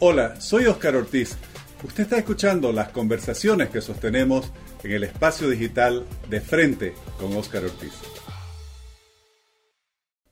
Hola, 0.00 0.40
soy 0.40 0.66
Oscar 0.66 0.94
Ortiz. 0.94 1.36
Usted 1.82 2.04
está 2.04 2.18
escuchando 2.18 2.70
las 2.70 2.90
conversaciones 2.90 3.68
que 3.70 3.80
sostenemos 3.80 4.52
en 4.84 4.92
el 4.92 5.02
espacio 5.02 5.50
digital 5.50 6.06
de 6.30 6.40
frente 6.40 6.94
con 7.18 7.36
Oscar 7.36 7.64
Ortiz. 7.64 8.00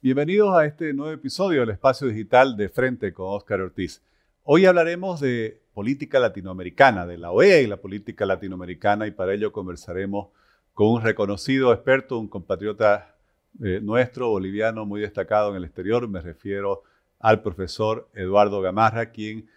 Bienvenidos 0.01 0.55
a 0.55 0.67
este 0.67 0.93
nuevo 0.95 1.11
episodio 1.11 1.63
del 1.63 1.71
espacio 1.71 2.07
digital 2.07 2.57
de 2.57 2.69
frente 2.69 3.13
con 3.13 3.35
Oscar 3.35 3.61
Ortiz. 3.61 4.05
Hoy 4.45 4.67
hablaremos 4.67 5.19
de 5.19 5.61
política 5.75 6.21
latinoamericana, 6.21 7.05
de 7.05 7.19
la 7.19 7.33
OEA 7.33 7.61
y 7.61 7.67
la 7.67 7.79
política 7.79 8.25
latinoamericana 8.25 9.09
y 9.09 9.11
para 9.11 9.35
ello 9.35 9.51
conversaremos 9.51 10.29
con 10.75 10.93
un 10.93 11.03
reconocido 11.03 11.73
experto, 11.73 12.21
un 12.21 12.29
compatriota 12.29 13.17
eh, 13.61 13.81
nuestro, 13.83 14.29
boliviano, 14.29 14.87
muy 14.87 15.01
destacado 15.01 15.51
en 15.51 15.57
el 15.57 15.65
exterior. 15.65 16.07
Me 16.07 16.21
refiero 16.21 16.85
al 17.19 17.43
profesor 17.43 18.09
Eduardo 18.15 18.61
Gamarra, 18.61 19.11
quien 19.11 19.49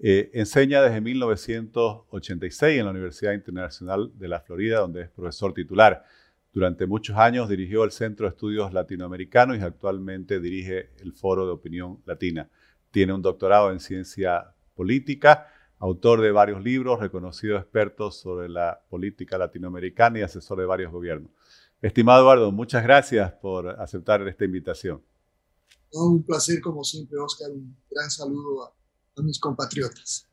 eh, 0.00 0.30
enseña 0.32 0.80
desde 0.80 1.00
1986 1.00 2.78
en 2.78 2.84
la 2.84 2.92
Universidad 2.92 3.32
Internacional 3.32 4.12
de 4.14 4.28
la 4.28 4.40
Florida, 4.40 4.78
donde 4.78 5.02
es 5.02 5.10
profesor 5.10 5.52
titular. 5.52 6.04
Durante 6.52 6.86
muchos 6.86 7.16
años 7.16 7.48
dirigió 7.48 7.82
el 7.82 7.90
Centro 7.90 8.26
de 8.26 8.30
Estudios 8.30 8.72
Latinoamericanos 8.72 9.58
y 9.58 9.60
actualmente 9.60 10.40
dirige 10.40 10.90
el 11.00 11.12
Foro 11.12 11.46
de 11.46 11.52
Opinión 11.52 12.00
Latina. 12.06 12.48
Tiene 12.92 13.12
un 13.12 13.22
doctorado 13.22 13.72
en 13.72 13.80
ciencia 13.80 14.54
política, 14.74 15.48
autor 15.80 16.20
de 16.20 16.30
varios 16.30 16.62
libros, 16.62 17.00
reconocido 17.00 17.56
experto 17.58 18.12
sobre 18.12 18.48
la 18.48 18.80
política 18.88 19.36
latinoamericana 19.36 20.20
y 20.20 20.22
asesor 20.22 20.60
de 20.60 20.66
varios 20.66 20.92
gobiernos. 20.92 21.32
Estimado 21.82 22.22
Eduardo, 22.22 22.52
muchas 22.52 22.84
gracias 22.84 23.32
por 23.32 23.68
aceptar 23.68 24.26
esta 24.26 24.44
invitación. 24.44 25.02
un 25.92 26.22
placer 26.22 26.60
como 26.60 26.84
siempre, 26.84 27.18
Oscar. 27.18 27.50
Un 27.50 27.76
gran 27.90 28.10
saludo 28.10 28.64
a 28.64 28.77
mis 29.22 29.38
compatriotas. 29.38 30.28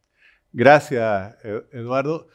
Gracias, 0.51 1.35
e-, 1.43 1.65
Eduardo. 1.73 2.27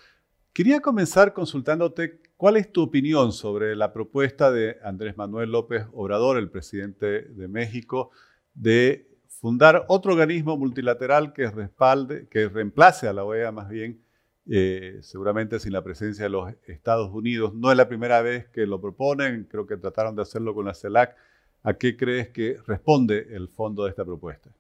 Quería 0.53 0.81
comenzar 0.81 1.33
consultándote 1.33 2.21
cuál 2.37 2.57
es 2.57 2.73
tu 2.73 2.83
opinión 2.83 3.33
sobre 3.33 3.77
la 3.77 3.93
propuesta 3.93 4.51
de 4.51 4.79
Andrés 4.83 5.17
Manuel 5.17 5.53
López 5.53 5.87
Obrador, 5.93 6.39
el 6.39 6.51
presidente 6.51 7.23
de 7.23 7.49
México, 7.49 8.11
de 8.55 9.09
fundar 9.29 9.85
otro 9.89 10.13
organismo 10.13 10.57
multilateral 10.57 11.33
que 11.33 11.51
respalde, 11.51 12.29
que 12.29 12.49
reemplace 12.49 13.09
a 13.09 13.13
la 13.13 13.25
OEA 13.25 13.53
más 13.53 13.69
bien, 13.69 14.03
eh, 14.51 14.99
seguramente 15.03 15.59
sin 15.61 15.73
la 15.73 15.85
presencia 15.85 16.25
de 16.25 16.31
los 16.31 16.53
Estados 16.67 17.11
Unidos. 17.13 17.55
No 17.55 17.71
es 17.71 17.77
la 17.77 17.89
primera 17.89 18.21
vez 18.21 18.49
que 18.49 18.67
lo 18.67 18.81
proponen, 18.81 19.45
creo 19.45 19.67
que 19.67 19.77
trataron 19.77 20.17
de 20.17 20.23
hacerlo 20.23 20.55
con 20.55 20.67
la 20.67 20.75
CELAC. 20.75 21.17
¿A 21.63 21.75
qué 21.75 21.97
crees 21.97 22.31
que 22.31 22.59
responde 22.67 23.29
el 23.31 23.49
fondo 23.49 23.85
de 23.85 23.91
esta 23.91 24.05
propuesta? 24.05 24.51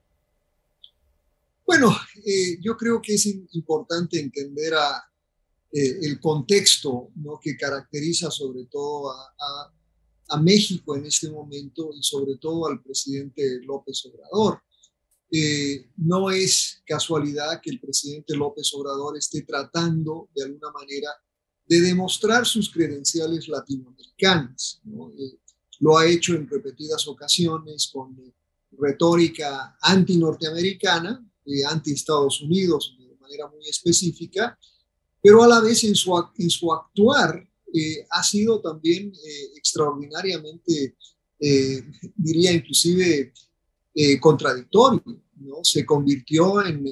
Bueno, 1.71 1.97
eh, 2.27 2.59
yo 2.61 2.77
creo 2.77 3.01
que 3.01 3.15
es 3.15 3.27
importante 3.27 4.19
entender 4.19 4.75
a, 4.75 5.05
eh, 5.71 5.99
el 6.03 6.19
contexto 6.19 7.13
¿no? 7.15 7.39
que 7.41 7.57
caracteriza 7.57 8.29
sobre 8.29 8.65
todo 8.65 9.13
a, 9.13 10.41
México 10.43 10.97
en 10.97 11.07
este 11.07 11.31
momento 11.31 11.91
y 11.97 12.03
sobre 12.03 12.39
todo 12.39 12.67
al 12.67 12.83
presidente 12.83 13.61
López 13.63 14.05
Obrador. 14.07 14.61
Eh, 15.31 15.91
no 15.99 16.33
es 16.33 16.83
casualidad 16.85 17.61
que 17.63 17.71
el 17.71 17.79
presidente 17.79 18.37
López 18.37 18.69
Obrador 18.75 19.17
esté 19.17 19.43
tratando 19.43 20.29
de 20.35 20.47
alguna 20.47 20.73
manera 20.73 21.11
de 21.67 21.81
demostrar 21.81 22.47
sus 22.47 22.69
credenciales 22.69 23.47
latinoamericanas. 23.47 24.81
lo 25.79 25.99
ha 25.99 26.07
hecho 26.07 26.35
en 26.35 26.49
repetidas 26.49 27.07
ocasiones 27.07 27.91
con 27.93 28.17
retórica 28.73 29.77
anti-norteamericana, 29.81 31.25
eh, 31.47 31.65
anti-Estados 31.65 32.43
Unidos 32.43 32.95
de 32.99 33.17
manera 33.17 33.49
muy 33.49 33.67
específica, 33.69 34.59
pero 35.23 35.43
a 35.43 35.49
la 35.49 35.61
vez 35.61 35.85
en 35.85 35.95
su, 35.95 36.13
en 36.37 36.51
su 36.51 36.73
actuar 36.73 37.49
eh, 37.73 38.07
ha 38.11 38.23
sido 38.23 38.61
también 38.61 39.13
eh, 39.13 39.51
extraordinariamente, 39.57 40.97
diría 42.17 42.53
inclusive, 42.53 43.33
contradictorio. 44.21 45.03
¿no? 45.37 45.61
Se 45.63 45.87
convirtió 45.87 46.63
en, 46.63 46.85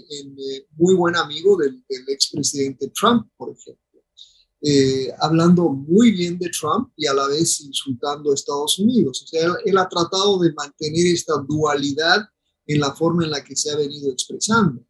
muy 0.70 0.94
buen 0.94 1.16
amigo 1.16 1.54
del, 1.58 1.84
del 1.86 2.08
expresidente 2.08 2.90
Trump, 2.98 3.28
por 3.36 3.50
ejemplo. 3.50 4.02
hablando 5.20 5.68
muy 5.68 6.12
bien 6.12 6.38
de 6.38 6.48
Trump 6.48 6.90
y 6.96 7.06
a 7.06 7.12
la 7.12 7.26
vez 7.28 7.60
insultando 7.60 8.30
a 8.30 8.34
Estados 8.34 8.78
Unidos. 8.78 9.22
O 9.22 9.26
sea, 9.26 9.52
él, 9.66 9.76
ha 9.76 9.86
tratado 9.86 10.38
de 10.38 10.54
mantener 10.54 11.06
esta 11.08 11.34
dualidad 11.46 12.26
en 12.68 12.80
la 12.80 12.94
forma 12.94 13.24
en 13.24 13.30
la 13.30 13.42
que 13.42 13.56
se 13.56 13.70
ha 13.70 13.76
venido 13.76 14.12
expresando. 14.12 14.84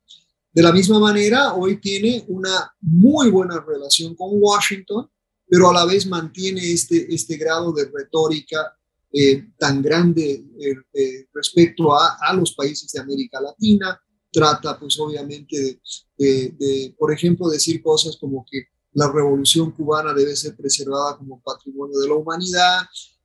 De 0.53 0.63
la 0.63 0.73
misma 0.73 0.99
manera, 0.99 1.55
hoy 1.55 1.81
tiene 1.81 2.25
una 2.29 2.75
muy 2.81 3.31
buena 3.31 3.65
relación 3.67 4.15
con 4.17 4.31
Washington, 4.33 5.09
pero 5.47 5.71
a 5.71 5.73
la 5.73 5.87
vez 5.87 6.07
mantiene 6.07 6.61
este, 6.73 7.15
este 7.15 7.37
grado 7.37 7.73
de 7.73 7.89
retórica 7.95 8.77
eh, 9.13 9.47
tan 9.57 9.81
grande 9.81 10.45
eh, 10.61 10.75
eh, 10.93 11.27
respecto 11.33 11.95
a, 11.95 12.35
los 12.35 12.53
países 12.55 12.91
de 12.91 13.01
América 13.01 13.41
Latina. 13.41 13.99
Trata, 14.31 14.79
pues 14.79 14.99
obviamente, 14.99 15.81
de, 16.19 16.95
por 16.99 17.13
ejemplo, 17.13 17.49
decir 17.49 17.81
cosas 17.81 18.17
como 18.17 18.45
que 18.51 18.65
la 18.93 19.11
revolución 19.11 19.71
cubana 19.71 20.13
debe 20.13 20.37
ser 20.37 20.57
preservada 20.57 21.17
como 21.17 21.41
patrimonio 21.41 21.99
de 21.99 22.09
la 22.09 22.15
humanidad, 22.15 22.81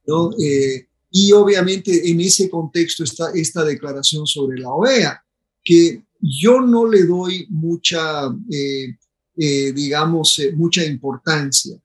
¿no? 0.06 0.30
Y 1.16 1.32
obviamente 1.32 2.10
en 2.10 2.20
ese 2.22 2.50
contexto 2.50 3.04
está 3.04 3.32
esta 3.36 3.64
declaración 3.64 4.26
sobre 4.26 4.60
la 4.60 4.74
OEA, 4.74 5.24
que 5.64 6.04
yo 6.20 6.60
no 6.60 6.88
le 6.88 7.06
doy 7.06 7.46
mucha, 7.52 8.26
eh, 8.50 8.98
eh, 9.38 9.72
digamos, 9.74 10.40
eh, 10.40 10.54
mucha 10.54 10.84
importancia. 10.84 11.80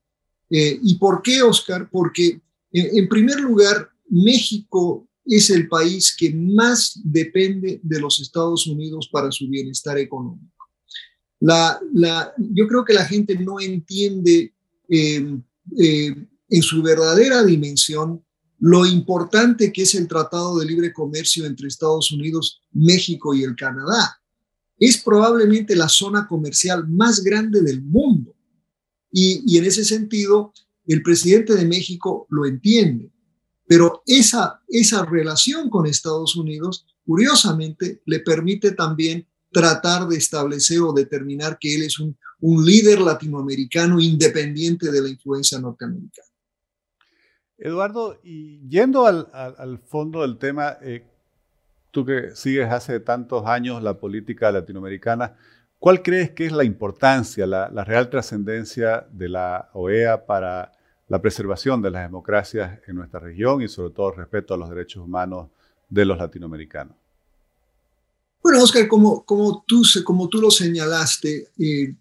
¿Y 0.50 0.94
por 0.94 1.20
qué, 1.20 1.42
Oscar? 1.42 1.90
Porque 1.92 2.40
en 2.72 3.06
primer 3.06 3.38
lugar, 3.38 3.90
México 4.08 5.06
es 5.26 5.50
el 5.50 5.68
país 5.68 6.16
que 6.16 6.32
más 6.32 6.98
depende 7.04 7.80
de 7.82 8.00
los 8.00 8.18
Estados 8.20 8.66
Unidos 8.66 9.10
para 9.12 9.30
su 9.30 9.46
bienestar 9.46 9.98
económico. 9.98 10.64
La, 11.40 11.78
la, 11.92 12.32
yo 12.38 12.66
creo 12.66 12.82
que 12.82 12.94
la 12.94 13.04
gente 13.04 13.38
no 13.38 13.60
entiende 13.60 14.54
en 14.88 15.44
su 16.62 16.82
verdadera 16.82 17.44
dimensión 17.44 18.24
lo 18.60 18.86
importante 18.86 19.72
que 19.72 19.82
es 19.82 19.94
el 19.94 20.08
Tratado 20.08 20.58
de 20.58 20.66
Libre 20.66 20.92
Comercio 20.92 21.46
entre 21.46 21.68
Estados 21.68 22.10
Unidos, 22.10 22.62
México 22.72 23.34
y 23.34 23.44
el 23.44 23.54
Canadá. 23.54 24.20
Es 24.78 24.98
probablemente 24.98 25.76
la 25.76 25.88
zona 25.88 26.26
comercial 26.26 26.88
más 26.88 27.22
grande 27.22 27.62
del 27.62 27.82
mundo. 27.82 28.34
Y, 29.10 29.56
en 29.56 29.64
ese 29.64 29.84
sentido, 29.84 30.52
el 30.86 31.02
presidente 31.02 31.54
de 31.54 31.64
México 31.64 32.26
lo 32.30 32.46
entiende. 32.46 33.10
Pero 33.66 34.02
esa, 34.06 34.60
esa 34.68 35.04
relación 35.04 35.70
con 35.70 35.86
Estados 35.86 36.36
Unidos, 36.36 36.86
curiosamente, 37.04 38.02
le 38.06 38.20
permite 38.20 38.72
también 38.72 39.26
tratar 39.50 40.08
de 40.08 40.16
establecer 40.16 40.80
o 40.80 40.92
determinar 40.92 41.58
que 41.60 41.74
él 41.74 41.82
es 41.82 41.98
un, 41.98 42.16
un 42.40 42.64
líder 42.64 43.00
latinoamericano 43.00 44.00
independiente 44.00 44.90
de 44.90 45.02
la 45.02 45.08
influencia 45.08 45.58
norteamericana. 45.58 46.27
Eduardo, 47.58 48.20
y 48.22 48.60
yendo 48.68 49.04
al, 49.04 49.80
fondo 49.84 50.22
del 50.22 50.38
tema, 50.38 50.78
eh, 50.80 51.04
tú 51.90 52.04
que 52.04 52.34
sigues 52.36 52.70
hace 52.70 53.00
tantos 53.00 53.46
años 53.46 53.82
la 53.82 53.94
política 53.94 54.52
latinoamericana, 54.52 55.34
¿cuál 55.80 56.02
crees 56.02 56.30
que 56.30 56.46
es 56.46 56.52
la 56.52 56.62
importancia, 56.62 57.46
la, 57.46 57.68
real 57.84 58.10
trascendencia 58.10 59.06
de 59.10 59.28
la 59.28 59.70
OEA 59.72 60.24
para 60.24 60.72
la 61.08 61.20
preservación 61.20 61.82
de 61.82 61.90
las 61.90 62.02
democracias 62.02 62.78
en 62.86 62.94
nuestra 62.94 63.18
región 63.18 63.60
y 63.60 63.68
sobre 63.68 63.92
todo 63.92 64.12
respecto 64.12 64.54
a 64.54 64.56
los 64.56 64.70
derechos 64.70 65.02
humanos 65.02 65.48
de 65.88 66.04
los 66.04 66.16
latinoamericanos? 66.16 66.96
Bueno, 68.40 68.62
Oscar, 68.62 68.86
como, 68.86 69.24
como, 69.24 69.64
tú, 69.66 69.82
como 70.04 70.28
tú 70.28 70.40
lo 70.40 70.50
señalaste, 70.50 71.48
eh, 71.58 71.94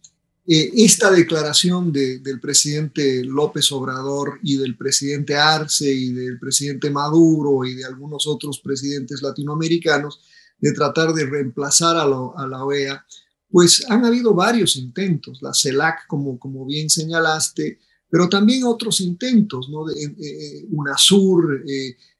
eh, 0.49 0.71
esta 0.77 1.11
declaración 1.11 1.91
del 1.91 2.39
presidente 2.39 3.21
López 3.25 3.69
Obrador 3.73 4.39
y 4.41 4.55
del 4.55 4.77
presidente 4.77 5.35
Arce 5.35 5.91
y 5.91 6.13
del 6.13 6.39
presidente 6.39 6.89
Maduro 6.89 7.65
y 7.65 7.75
de 7.75 7.83
algunos 7.83 8.25
otros 8.27 8.61
presidentes 8.61 9.21
latinoamericanos 9.21 10.21
de 10.57 10.71
tratar 10.71 11.11
de 11.11 11.25
reemplazar 11.25 11.97
a, 11.97 12.07
la 12.07 12.63
OEA, 12.63 13.05
pues 13.49 13.85
han 13.89 14.05
habido 14.05 14.33
varios 14.33 14.77
intentos, 14.77 15.41
la 15.41 15.53
CELAC, 15.53 16.07
como, 16.07 16.39
como 16.39 16.65
bien 16.65 16.89
señalaste, 16.89 17.79
pero 18.09 18.29
también 18.29 18.63
otros 18.63 19.01
intentos, 19.01 19.67
¿no? 19.69 19.85
De, 19.85 20.01
eh, 20.01 20.65
UNASUR, 20.69 21.63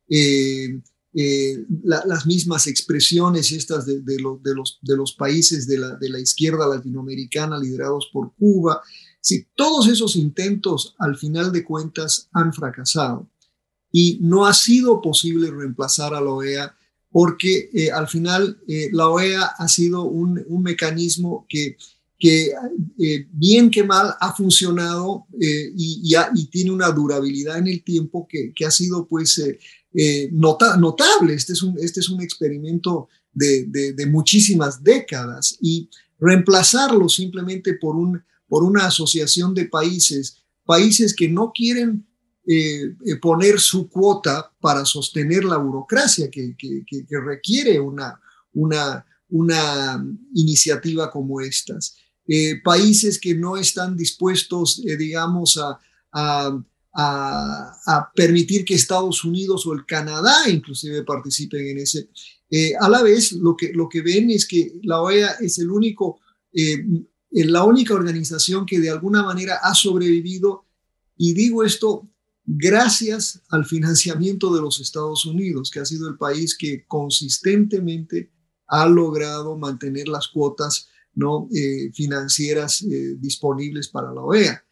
eh, 0.10 0.82
eh, 1.20 1.66
las 1.84 2.28
mismas 2.28 2.68
expresiones 2.68 3.52
estas 3.52 3.88
de, 3.88 4.02
de, 4.02 4.18
de, 4.44 4.54
los, 4.56 4.78
de 4.84 4.96
los 4.96 5.14
países 5.14 5.66
de 5.66 5.80
la, 5.80 5.96
de 5.96 6.10
la 6.10 6.20
izquierda 6.20 6.68
latinoamericana 6.68 7.58
liderados 7.58 8.10
por 8.14 8.36
Cuba. 8.36 8.82
Sí, 9.20 9.48
todos 9.56 9.88
esos 9.88 10.16
intentos 10.16 10.94
al 11.00 11.18
final 11.18 11.52
de 11.52 11.64
cuentas 11.64 12.30
han 12.34 12.54
fracasado 12.54 13.28
y 13.92 14.20
no 14.22 14.46
ha 14.46 14.54
sido 14.54 15.02
posible 15.02 15.50
reemplazar 15.50 16.14
a 16.14 16.22
la 16.22 16.30
OEA 16.30 16.76
porque 17.10 17.90
al 17.96 18.08
final 18.08 18.62
la 18.92 19.08
OEA 19.08 19.44
ha 19.44 19.68
sido 19.68 20.04
un, 20.04 20.44
un 20.48 20.62
mecanismo 20.62 21.48
que 21.50 21.78
que 22.20 22.52
eh, 23.00 23.28
bien 23.32 23.70
que 23.70 23.84
mal 23.84 24.16
ha 24.20 24.34
funcionado 24.34 25.28
eh, 25.40 25.72
y, 25.76 26.16
tiene 26.50 26.72
una 26.72 26.90
durabilidad 26.90 27.60
en 27.60 27.68
el 27.68 27.84
tiempo 27.84 28.28
que, 28.28 28.54
ha 28.66 28.72
sido 28.72 29.08
pues 29.08 29.40
eh, 29.94 30.30
notable. 30.32 31.34
Este 31.34 31.54
es, 31.54 31.62
un, 31.62 31.78
este 31.80 32.00
es 32.00 32.10
un 32.10 32.22
experimento 32.22 33.08
de, 33.34 33.94
muchísimas 34.10 34.84
décadas 34.84 35.58
y 35.62 35.90
reemplazarlo 36.20 37.08
simplemente 37.08 37.76
por, 37.76 37.96
un, 37.96 38.24
por 38.48 38.64
una 38.64 38.88
asociación 38.88 39.54
de 39.54 39.66
países, 39.66 40.38
países 40.66 41.16
que 41.16 41.30
no 41.30 41.52
quieren 41.54 42.06
poner 43.22 43.60
su 43.60 43.90
cuota 43.90 44.52
para 44.62 44.86
sostener 44.86 45.44
la 45.44 45.58
burocracia 45.58 46.32
que, 46.32 46.56
requiere 47.10 47.80
una, 47.80 48.20
una, 48.54 49.06
una 49.30 50.04
iniciativa 50.34 51.12
como 51.12 51.42
estas. 51.42 51.98
Eh, 52.28 52.62
países 52.62 53.20
que 53.20 53.34
no 53.36 53.56
están 53.56 53.96
dispuestos, 53.96 54.82
eh, 54.86 54.98
digamos, 54.98 55.60
a, 55.60 55.80
permitir 58.16 58.66
que 58.66 58.74
Estados 58.74 59.24
Unidos 59.24 59.68
o 59.68 59.74
el 59.74 59.86
Canadá 59.86 60.50
inclusive 60.50 61.04
participen 61.04 61.68
en 61.68 61.78
ese. 61.78 62.10
Eh, 62.50 62.74
a 62.80 62.90
la 62.90 63.04
vez, 63.04 63.34
lo 63.34 63.56
que, 63.56 63.72
lo 63.72 63.88
que 63.88 64.02
ven 64.02 64.32
es 64.32 64.48
que 64.48 64.80
la 64.82 65.02
OEA 65.02 65.36
es 65.40 65.60
el 65.60 65.70
único, 65.70 66.20
la 67.30 67.64
única 67.64 67.94
organización 67.94 68.66
que 68.66 68.80
de 68.80 68.90
alguna 68.90 69.22
manera 69.22 69.60
ha 69.62 69.76
sobrevivido, 69.76 70.66
y 71.16 71.34
digo 71.34 71.64
esto 71.64 72.10
gracias 72.48 73.42
al 73.50 73.66
financiamiento 73.66 74.56
de 74.56 74.62
los 74.62 74.80
Estados 74.80 75.26
Unidos, 75.26 75.70
que 75.70 75.82
ha 75.82 75.86
sido 75.86 76.08
el 76.08 76.18
país 76.18 76.58
que 76.58 76.86
consistentemente 76.88 78.32
ha 78.68 78.88
logrado 78.88 79.58
mantener 79.58 80.08
las 80.08 80.30
cuotas 80.30 80.88
¿no? 81.18 81.50
Eh, 81.52 81.92
financieras 81.94 82.84
eh, 82.84 83.16
disponibles 83.18 83.88
para 83.88 84.14
la 84.14 84.22
OEA. 84.22 84.64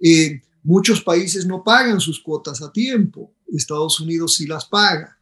Eh, 0.00 0.42
muchos 0.64 1.00
países 1.00 1.46
no 1.46 1.62
pagan 1.62 2.00
sus 2.00 2.20
cuotas 2.20 2.60
a 2.60 2.72
tiempo, 2.72 3.32
Estados 3.46 4.00
Unidos 4.00 4.34
sí 4.34 4.46
las 4.46 4.66
paga. 4.66 5.16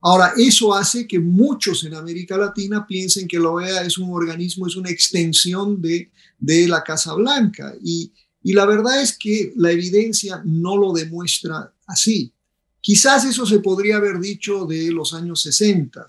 ahora, 0.00 0.32
eso 0.36 0.72
hace 0.72 1.08
que 1.08 1.18
muchos 1.18 1.82
en 1.82 1.94
América 1.94 2.36
Latina 2.36 2.86
piensen 2.86 3.26
que 3.26 3.40
la 3.40 3.50
OEA 3.50 3.82
es 3.82 3.98
un 3.98 4.12
organismo, 4.12 4.68
es 4.68 4.76
una 4.76 4.90
extensión 4.90 5.82
de, 5.82 6.12
de 6.38 6.68
la 6.68 6.84
Casa 6.84 7.14
Blanca. 7.14 7.74
Y, 7.82 8.12
y 8.44 8.52
la 8.52 8.66
verdad 8.66 9.02
es 9.02 9.18
que 9.18 9.52
la 9.56 9.72
evidencia 9.72 10.40
no 10.44 10.76
lo 10.76 10.92
demuestra 10.92 11.72
así. 11.86 12.32
Quizás 12.80 13.24
eso 13.24 13.44
se 13.44 13.58
podría 13.58 13.96
haber 13.96 14.20
dicho 14.20 14.66
de 14.66 14.92
los 14.92 15.14
años 15.14 15.42
60 15.42 16.06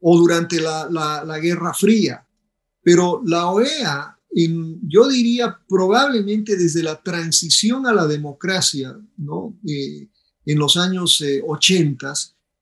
o 0.00 0.18
durante 0.18 0.60
la, 0.60 0.88
la, 0.90 1.24
la, 1.24 1.38
Guerra 1.38 1.74
Fría, 1.74 2.26
pero 2.82 3.22
la 3.24 3.48
OEA, 3.48 4.16
yo 4.32 5.08
diría 5.08 5.58
probablemente 5.68 6.56
desde 6.56 6.82
la 6.82 7.02
transición 7.02 7.86
a 7.86 7.92
la 7.92 8.06
democracia, 8.06 8.96
¿no? 9.16 9.58
Eh, 9.66 10.08
en 10.46 10.58
los 10.58 10.76
años 10.76 11.22
80, 11.46 12.12
eh, 12.12 12.14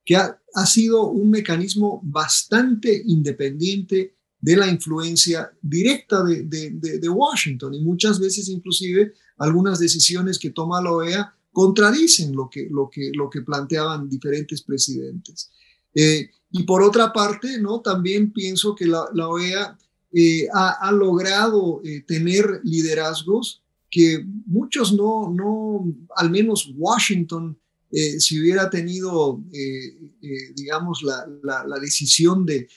que 0.05 0.17
ha, 0.17 0.67
sido 0.67 1.07
un 1.07 1.31
mecanismo 1.31 2.01
bastante 2.03 3.03
independiente 3.07 4.15
de 4.41 4.57
la 4.57 4.67
influencia 4.67 5.53
directa 5.63 6.25
de, 6.25 7.09
Washington 7.09 7.75
y 7.75 7.81
muchas 7.81 8.19
veces 8.19 8.49
inclusive 8.49 9.13
algunas 9.37 9.79
decisiones 9.79 10.39
que 10.39 10.51
toma 10.51 10.83
la 10.83 10.93
OEA 10.93 11.35
contradicen 11.53 12.35
lo 12.35 12.49
que, 12.51 12.69
lo 12.71 12.89
que, 12.91 13.13
lo 13.15 13.31
que 13.31 13.43
planteaban 13.43 14.09
diferentes 14.09 14.63
presidentes. 14.63 15.51
Eh, 15.95 16.31
y 16.51 16.63
por 16.65 16.83
otra 16.83 17.13
parte, 17.13 17.61
¿no? 17.61 17.81
también 17.81 18.33
pienso 18.33 18.75
que 18.75 18.87
la 18.87 19.29
OEA 19.29 19.79
eh, 20.13 20.49
ha, 20.55 20.91
logrado 20.91 21.83
eh, 21.85 22.03
tener 22.07 22.61
liderazgos 22.65 23.63
que 23.91 24.25
muchos 24.47 24.95
no, 24.95 25.31
no 25.31 25.95
al 26.17 26.31
menos 26.31 26.73
Washington, 26.75 27.59
eh, 27.91 28.19
si 28.19 28.41
hubiera 28.41 28.71
tenido, 28.71 29.43
digamos, 30.55 31.03
la, 31.03 31.79
decisión 31.81 32.45
de, 32.47 32.69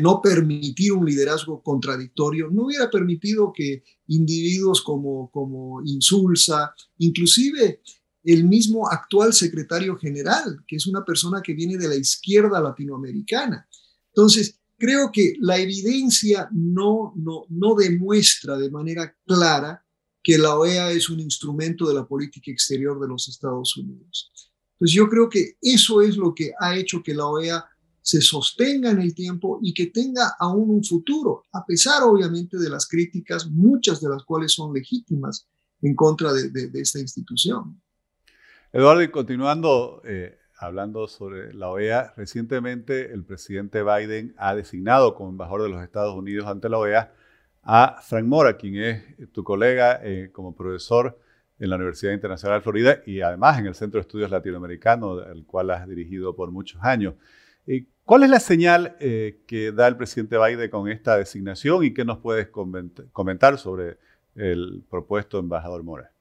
no 0.00 0.20
permitir 0.22 0.92
un 0.92 1.06
liderazgo 1.06 1.62
contradictorio, 1.62 2.50
no 2.50 2.66
hubiera 2.66 2.90
permitido 2.90 3.52
que 3.54 3.82
individuos 4.08 4.82
como, 4.82 5.30
como 5.30 5.82
Insulza, 5.84 6.74
inclusive 6.98 7.80
el 8.24 8.44
mismo 8.44 8.88
actual 8.88 9.32
secretario 9.32 9.96
general, 9.96 10.64
que 10.66 10.76
es 10.76 10.86
una 10.86 11.04
persona 11.04 11.42
que 11.42 11.54
viene 11.54 11.76
de 11.76 11.88
la 11.88 11.96
izquierda 11.96 12.60
latinoamericana. 12.60 13.66
Entonces, 14.08 14.61
creo 14.82 15.12
que 15.12 15.34
la 15.38 15.58
evidencia 15.58 16.48
no, 16.50 17.12
no, 17.14 17.44
no 17.50 17.76
demuestra 17.76 18.58
de 18.58 18.68
manera 18.68 19.14
clara 19.24 19.84
que 20.20 20.36
la 20.38 20.56
OEA 20.56 20.90
es 20.90 21.08
un 21.08 21.20
instrumento 21.20 21.86
de 21.86 21.94
la 21.94 22.04
política 22.04 22.50
exterior 22.50 22.98
de 22.98 23.06
los 23.06 23.28
Estados 23.28 23.76
Unidos. 23.76 24.32
Entonces 24.72 24.96
yo 24.96 25.08
creo 25.08 25.28
que 25.28 25.56
eso 25.62 26.02
es 26.02 26.16
lo 26.16 26.34
que 26.34 26.52
ha 26.58 26.74
hecho 26.76 27.00
que 27.00 27.14
la 27.14 27.26
OEA 27.26 27.64
se 28.00 28.20
sostenga 28.20 28.90
en 28.90 29.00
el 29.00 29.14
tiempo 29.14 29.60
y 29.62 29.72
que 29.72 29.86
tenga 29.86 30.34
aún 30.40 30.68
un 30.70 30.84
futuro, 30.84 31.44
a 31.52 31.64
pesar 31.64 32.02
obviamente 32.02 32.58
de 32.58 32.68
las 32.68 32.88
críticas, 32.88 33.46
muchas 33.46 34.00
de 34.00 34.08
las 34.08 34.24
cuales 34.24 34.52
son 34.52 34.74
legítimas 34.74 35.46
en 35.80 35.94
contra 35.94 36.32
de, 36.32 36.70
esta 36.74 36.98
institución. 36.98 37.80
Eduardo, 38.72 39.02
y 39.02 39.12
continuando 39.12 40.02
eh, 40.04 40.38
hablando 40.62 41.08
sobre 41.08 41.52
la 41.52 41.68
OEA, 41.68 42.14
recientemente 42.16 43.12
el 43.12 43.24
presidente 43.24 43.82
Biden 43.82 44.34
ha 44.38 44.54
designado 44.54 45.14
como 45.14 45.30
embajador 45.30 45.62
de 45.62 45.68
los 45.70 45.82
Estados 45.82 46.14
Unidos 46.14 46.46
ante 46.46 46.68
la 46.68 46.78
OEA 46.78 47.12
a 47.62 48.00
Frank 48.02 48.24
Mora, 48.24 48.56
quien 48.56 48.76
es 48.76 49.32
tu 49.32 49.44
colega 49.44 50.00
eh, 50.02 50.30
como 50.32 50.54
profesor 50.54 51.18
en 51.58 51.70
la 51.70 51.76
Universidad 51.76 52.12
Internacional 52.12 52.58
de 52.58 52.62
Florida 52.62 53.02
y 53.06 53.20
además 53.20 53.58
en 53.58 53.66
el 53.66 53.74
Centro 53.74 53.98
de 53.98 54.02
Estudios 54.02 54.30
Latinoamericanos, 54.30 55.26
el 55.26 55.44
cual 55.44 55.70
has 55.70 55.88
dirigido 55.88 56.34
por 56.34 56.50
muchos 56.50 56.82
años. 56.82 57.14
¿Cuál 58.04 58.24
es 58.24 58.30
la 58.30 58.40
señal 58.40 58.96
eh, 59.00 59.42
que 59.46 59.70
da 59.70 59.86
el 59.86 59.96
presidente 59.96 60.36
Biden 60.36 60.70
con 60.70 60.88
esta 60.88 61.16
designación 61.16 61.84
y 61.84 61.94
qué 61.94 62.04
nos 62.04 62.18
puedes 62.18 62.48
comentar 62.48 63.58
sobre 63.58 63.98
el 64.34 64.84
propuesto 64.90 65.38
embajador 65.38 65.82
Mora? 65.84 66.11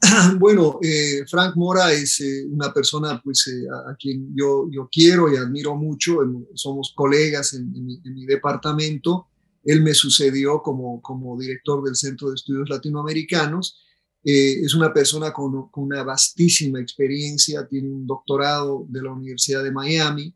Bueno, 0.38 0.78
eh, 0.82 1.24
Frank 1.28 1.56
Mora 1.56 1.92
es 1.92 2.20
eh, 2.20 2.46
una 2.48 2.72
persona 2.72 3.20
pues, 3.22 3.46
eh, 3.48 3.66
a, 3.86 3.96
quien 3.96 4.34
yo, 4.34 4.68
yo 4.70 4.88
quiero 4.90 5.32
y 5.32 5.36
admiro 5.36 5.74
mucho. 5.74 6.18
Somos 6.54 6.92
colegas 6.94 7.54
en, 7.54 7.72
mi, 7.72 8.26
departamento. 8.26 9.26
Él 9.64 9.82
me 9.82 9.94
sucedió 9.94 10.62
como, 10.62 11.02
como 11.02 11.38
director 11.38 11.82
del 11.82 11.96
Centro 11.96 12.28
de 12.28 12.36
Estudios 12.36 12.68
Latinoamericanos. 12.68 13.76
es 14.22 14.74
una 14.74 14.92
persona 14.92 15.32
con, 15.32 15.68
una 15.76 16.02
vastísima 16.04 16.80
experiencia, 16.80 17.66
tiene 17.66 17.88
un 17.88 18.06
doctorado 18.06 18.86
de 18.88 19.02
la 19.02 19.12
Universidad 19.12 19.62
de 19.62 19.72
Miami, 19.72 20.34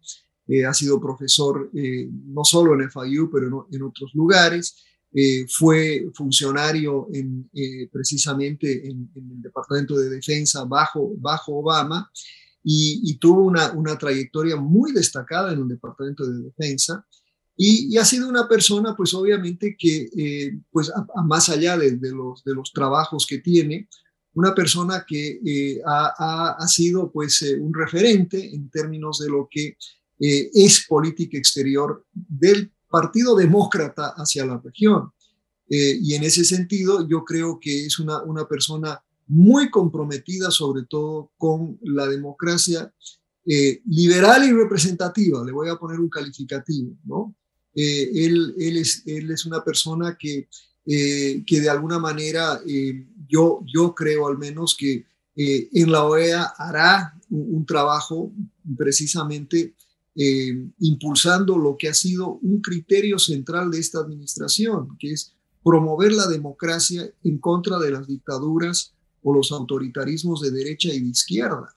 ha 0.66 0.74
sido 0.74 1.00
profesor 1.00 1.70
no 1.72 2.44
solo 2.44 2.74
en 2.74 2.90
FIU, 2.90 3.30
pero 3.30 3.68
en 3.70 3.82
otros 3.82 4.12
lugares. 4.14 4.76
Eh, 5.14 5.44
fue 5.46 6.06
funcionario 6.14 7.06
en, 7.12 7.50
eh, 7.52 7.86
precisamente 7.92 8.88
en, 8.88 9.10
el 9.14 9.42
Departamento 9.42 9.94
de 9.98 10.08
Defensa 10.08 10.64
bajo, 10.64 11.12
bajo 11.18 11.58
Obama 11.58 12.10
y, 12.64 13.18
tuvo 13.18 13.42
una, 13.42 13.72
una, 13.72 13.98
trayectoria 13.98 14.56
muy 14.56 14.92
destacada 14.92 15.52
en 15.52 15.58
el 15.58 15.68
Departamento 15.68 16.24
de 16.26 16.44
Defensa 16.44 17.06
y, 17.54 17.94
ha 17.98 18.06
sido 18.06 18.26
una 18.26 18.48
persona 18.48 18.96
pues 18.96 19.12
obviamente 19.12 19.76
que 19.78 20.08
eh, 20.16 20.58
pues 20.70 20.90
más 21.26 21.50
allá 21.50 21.76
de, 21.76 21.98
los, 22.10 22.42
de 22.42 22.54
los 22.54 22.72
trabajos 22.72 23.26
que 23.26 23.38
tiene, 23.38 23.90
una 24.32 24.54
persona 24.54 25.04
que 25.06 25.82
ha, 25.84 26.54
ha, 26.58 26.68
sido 26.68 27.12
pues 27.12 27.42
un 27.60 27.74
referente 27.74 28.54
en 28.54 28.70
términos 28.70 29.18
de 29.18 29.28
lo 29.28 29.46
que 29.50 29.76
es 30.18 30.86
política 30.88 31.36
exterior 31.36 32.06
del 32.14 32.72
Partido 32.92 33.34
Demócrata 33.34 34.12
hacia 34.18 34.44
la 34.44 34.60
región. 34.62 35.10
Eh, 35.68 35.98
y 36.02 36.14
en 36.14 36.24
ese 36.24 36.44
sentido, 36.44 37.08
yo 37.08 37.24
creo 37.24 37.58
que 37.58 37.86
es 37.86 37.98
una, 37.98 38.22
una 38.22 38.46
persona 38.46 39.02
muy 39.26 39.70
comprometida 39.70 40.50
sobre 40.50 40.82
todo 40.84 41.32
con 41.38 41.78
la 41.82 42.06
democracia 42.06 42.92
eh, 43.46 43.80
liberal 43.86 44.44
y 44.44 44.52
representativa, 44.52 45.42
le 45.42 45.52
voy 45.52 45.70
a 45.70 45.76
poner 45.76 45.98
un 45.98 46.10
calificativo, 46.10 46.94
¿no? 47.04 47.34
Eh, 47.74 48.10
él, 48.26 48.54
él, 48.58 48.76
es, 48.76 49.02
él 49.06 49.30
es 49.30 49.46
una 49.46 49.64
persona 49.64 50.18
que, 50.20 50.48
que 50.84 51.60
de 51.60 51.70
alguna 51.70 51.98
manera 51.98 52.60
yo, 53.26 53.64
yo 53.72 53.94
creo 53.94 54.26
al 54.26 54.36
menos 54.36 54.76
que 54.78 55.06
en 55.34 55.90
la 55.90 56.04
OEA 56.04 56.52
hará 56.58 57.14
un, 57.30 57.56
un 57.56 57.64
trabajo 57.64 58.32
precisamente 58.76 59.74
eh, 60.14 60.68
impulsando 60.80 61.56
lo 61.56 61.76
que 61.76 61.88
ha 61.88 61.94
sido 61.94 62.38
un 62.42 62.60
criterio 62.60 63.18
central 63.18 63.70
de 63.70 63.80
esta 63.80 64.00
administración, 64.00 64.96
que 64.98 65.12
es 65.12 65.34
promover 65.64 66.12
la 66.12 66.26
democracia 66.26 67.10
en 67.24 67.38
contra 67.38 67.78
de 67.78 67.90
las 67.90 68.06
dictaduras 68.06 68.92
o 69.22 69.32
los 69.32 69.52
autoritarismos 69.52 70.40
de 70.40 70.50
derecha 70.50 70.92
y 70.92 71.00
de 71.00 71.08
izquierda. 71.08 71.74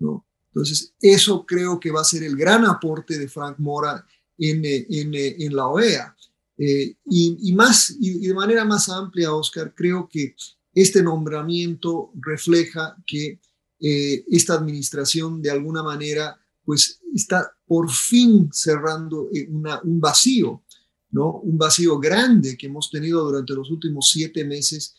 Entonces, 0.00 0.92
eso 1.00 1.46
creo 1.46 1.78
que 1.78 1.90
va 1.90 2.00
a 2.00 2.04
ser 2.04 2.22
el 2.24 2.36
gran 2.36 2.64
aporte 2.64 3.18
de 3.18 3.28
Frank 3.28 3.58
Mora 3.58 4.04
en, 4.36 4.64
en, 4.64 5.14
en 5.14 5.54
la 5.54 5.68
OEA. 5.68 6.14
Eh, 6.58 6.96
y, 7.06 7.52
más, 7.54 7.96
y, 8.00 8.26
de 8.26 8.34
manera 8.34 8.64
más 8.64 8.88
amplia, 8.88 9.32
Oscar, 9.32 9.72
creo 9.76 10.08
que 10.08 10.34
este 10.74 11.02
nombramiento 11.02 12.10
refleja 12.20 12.96
que 13.06 13.40
eh, 13.80 14.24
esta 14.28 14.54
administración 14.54 15.40
de 15.40 15.52
alguna 15.52 15.84
manera 15.84 16.36
pues 16.64 17.00
está 17.14 17.52
por 17.68 17.90
fin 17.90 18.48
cerrando 18.52 19.28
eh, 19.32 19.48
un 19.48 20.00
vacío, 20.00 20.62
¿no? 21.10 21.40
Un 21.40 21.58
vacío 21.58 21.98
grande 21.98 22.56
que 22.56 22.66
hemos 22.66 22.90
tenido 22.90 23.24
durante 23.24 23.54
los 23.54 23.70
últimos 23.70 24.10
siete 24.10 24.44
meses 24.44 24.94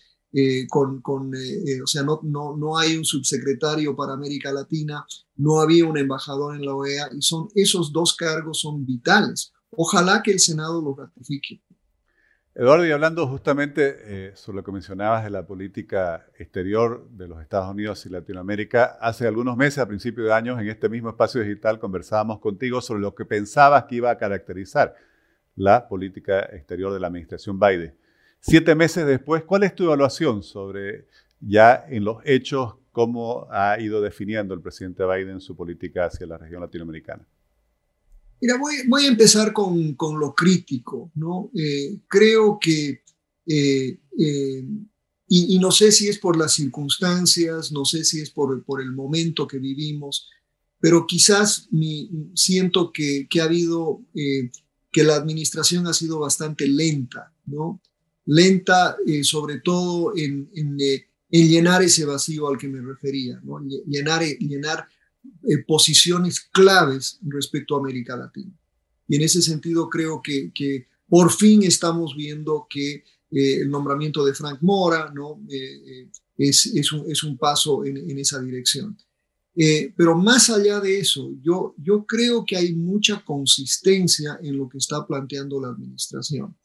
con, 0.69 1.01
con 1.01 1.31
o 1.33 1.87
sea, 1.87 2.03
no, 2.03 2.19
no, 2.21 2.55
no 2.55 2.77
hay 2.77 2.95
un 2.95 3.03
subsecretario 3.03 3.95
para 3.95 4.13
América 4.13 4.51
Latina, 4.51 5.03
no 5.37 5.59
había 5.59 5.87
un 5.87 5.97
embajador 5.97 6.55
en 6.55 6.63
la 6.63 6.75
OEA 6.75 7.09
y 7.17 7.21
son, 7.23 7.47
esos 7.55 7.91
dos 7.91 8.15
cargos 8.15 8.59
son 8.59 8.85
vitales. 8.85 9.51
Ojalá 9.71 10.21
que 10.21 10.31
el 10.31 10.39
Senado 10.39 10.83
lo 10.83 10.95
ratifique. 10.95 11.63
Eduardo, 12.55 12.85
y 12.85 12.91
hablando 12.91 13.27
justamente 13.27 13.97
eh, 14.01 14.31
sobre 14.35 14.57
lo 14.57 14.63
que 14.63 14.71
mencionabas 14.71 15.23
de 15.23 15.29
la 15.29 15.45
política 15.45 16.25
exterior 16.37 17.07
de 17.11 17.27
los 17.27 17.41
Estados 17.41 17.69
Unidos 17.69 18.03
y 18.07 18.09
Latinoamérica, 18.09 18.97
hace 18.99 19.27
algunos 19.27 19.55
meses, 19.55 19.77
a 19.77 19.87
principios 19.87 20.27
de 20.27 20.33
años, 20.33 20.59
en 20.59 20.67
este 20.67 20.89
mismo 20.89 21.09
espacio 21.09 21.41
digital 21.41 21.79
conversábamos 21.79 22.39
contigo 22.39 22.81
sobre 22.81 23.01
lo 23.01 23.13
que 23.13 23.23
pensabas 23.23 23.83
que 23.85 23.95
iba 23.95 24.09
a 24.09 24.17
caracterizar 24.17 24.95
la 25.55 25.87
política 25.87 26.39
exterior 26.51 26.91
de 26.91 26.99
la 26.99 27.07
administración 27.07 27.59
Biden. 27.59 27.95
Siete 28.39 28.73
meses 28.73 29.05
después, 29.05 29.43
¿cuál 29.43 29.63
es 29.63 29.75
tu 29.75 29.83
evaluación 29.83 30.41
sobre 30.41 31.05
ya 31.39 31.85
en 31.87 32.03
los 32.03 32.17
hechos 32.25 32.75
cómo 32.91 33.47
ha 33.51 33.79
ido 33.79 34.01
definiendo 34.01 34.55
el 34.55 34.61
presidente 34.61 35.05
Biden 35.05 35.39
su 35.39 35.55
política 35.55 36.05
hacia 36.05 36.25
la 36.25 36.37
región 36.39 36.61
latinoamericana? 36.61 37.23
Mira, 38.41 38.57
voy, 38.57 39.03
a 39.03 39.07
empezar 39.07 39.51
con, 39.51 39.97
lo 40.19 40.33
crítico, 40.33 41.11
¿no? 41.15 41.51
Eh, 41.53 41.99
creo 42.07 42.57
que, 42.59 43.03
eh, 43.45 43.99
eh, 44.17 44.63
y, 45.27 45.59
no 45.59 45.71
sé 45.71 45.91
si 45.91 46.07
es 46.07 46.17
por 46.19 46.37
las 46.37 46.53
circunstancias, 46.53 47.71
no 47.71 47.83
sé 47.83 48.05
si 48.05 48.21
es 48.21 48.29
por, 48.29 48.63
por 48.63 48.81
el 48.81 48.93
momento 48.93 49.45
que 49.45 49.59
vivimos, 49.59 50.29
pero 50.79 51.05
quizás 51.05 51.67
mi, 51.71 52.09
siento 52.33 52.93
que, 52.93 53.27
ha 53.41 53.43
habido, 53.43 54.01
que 54.13 55.03
la 55.03 55.15
administración 55.15 55.85
ha 55.87 55.93
sido 55.93 56.19
bastante 56.19 56.65
lenta, 56.67 57.33
¿no? 57.45 57.81
Lenta 58.25 58.95
sobre 59.23 59.59
todo 59.59 60.15
en, 60.15 60.49
en, 60.55 60.77
llenar 61.29 61.83
ese 61.83 62.05
vacío 62.05 62.47
al 62.47 62.57
que 62.57 62.69
me 62.69 62.81
refería, 62.81 63.41
¿no? 63.43 63.59
Llenar, 63.85 64.23
llenar 64.23 64.87
eh, 65.47 65.59
posiciones 65.59 66.41
claves 66.51 67.19
respecto 67.21 67.75
a 67.75 67.79
América 67.79 68.17
Latina. 68.17 68.51
Y 69.07 69.15
en 69.15 69.21
ese 69.21 69.41
sentido 69.41 69.89
creo 69.89 70.21
que, 70.21 70.51
que 70.53 70.87
por 71.07 71.31
fin 71.31 71.63
estamos 71.63 72.15
viendo 72.15 72.67
que 72.69 73.03
eh, 73.31 73.61
el 73.61 73.69
nombramiento 73.69 74.25
de 74.25 74.33
Frank 74.33 74.59
Mora 74.61 75.11
¿no? 75.13 75.41
Eh, 75.49 76.09
es, 76.37 76.65
es, 76.67 76.91
un, 76.91 77.09
es, 77.09 77.23
un, 77.23 77.37
paso 77.37 77.85
en, 77.85 77.97
en 77.97 78.19
esa 78.19 78.41
dirección. 78.41 78.97
pero 79.95 80.17
más 80.17 80.49
allá 80.49 80.79
de 80.79 80.99
eso, 80.99 81.31
yo, 81.41 81.73
yo 81.77 82.05
creo 82.05 82.45
que 82.45 82.57
hay 82.57 82.73
mucha 82.73 83.23
consistencia 83.23 84.39
en 84.41 84.57
lo 84.57 84.67
que 84.67 84.77
está 84.77 85.05
planteando 85.05 85.59
la 85.61 85.69
administración. 85.69 86.55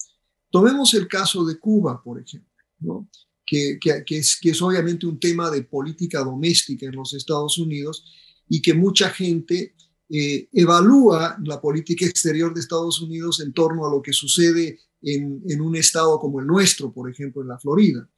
Tomemos 0.51 0.95
el 0.95 1.09
caso 1.09 1.45
de 1.45 1.59
Cuba, 1.59 2.01
por 2.03 2.21
ejemplo, 2.21 2.51
¿no? 2.81 3.09
que, 3.47 3.79
que, 3.81 4.05
que, 4.05 4.19
es, 4.19 4.39
que 4.41 4.51
es 4.51 4.63
obviamente 4.63 5.07
un 5.07 5.19
tema 5.19 5.51
de 5.51 5.63
política 5.63 6.21
doméstica 6.21 6.87
en 6.87 6.97
los 6.97 7.15
Estados 7.15 7.59
Unidos 7.59 8.05
y 8.49 8.63
que 8.63 8.75
mucha 8.75 9.11
gente 9.11 9.75
eh, 10.11 10.49
evalúa 10.53 11.39
la 11.45 11.61
política 11.61 12.05
exterior 12.05 12.53
de 12.53 12.61
Estados 12.61 13.01
Unidos 13.01 13.41
en 13.41 13.53
torno 13.53 13.87
a 13.87 13.91
lo 13.91 14.03
que 14.03 14.13
sucede 14.13 14.79
en, 15.03 15.43
en, 15.49 15.61
un 15.61 15.77
estado 15.77 16.19
como 16.19 16.41
el 16.41 16.47
nuestro, 16.47 16.93
por 16.93 17.11
ejemplo, 17.11 17.43
en 17.43 17.49
la 17.49 17.59
Florida. 17.59 18.09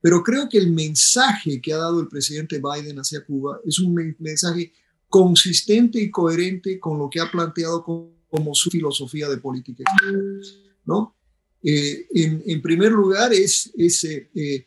Pero 0.00 0.22
creo 0.22 0.48
que 0.48 0.58
el 0.58 0.72
mensaje 0.72 1.60
que 1.60 1.72
ha 1.72 1.78
dado 1.78 2.00
el 2.00 2.08
presidente 2.08 2.60
Biden 2.60 2.98
hacia 2.98 3.24
Cuba 3.24 3.60
es 3.64 3.78
un 3.78 4.16
mensaje 4.18 4.72
consistente 5.08 6.00
y 6.00 6.10
coherente 6.10 6.78
con 6.78 6.98
lo 6.98 7.08
que 7.08 7.20
ha 7.20 7.30
planteado 7.30 7.82
como, 7.82 8.54
su 8.54 8.70
filosofía 8.70 9.28
de 9.28 9.38
política 9.38 9.84
exterior. 9.84 10.42
¿no? 10.84 11.16
Eh, 11.62 12.06
en, 12.14 12.42
en, 12.46 12.60
primer 12.62 12.92
lugar, 12.92 13.32
es, 13.32 13.72
es 13.76 14.04
eh, 14.04 14.66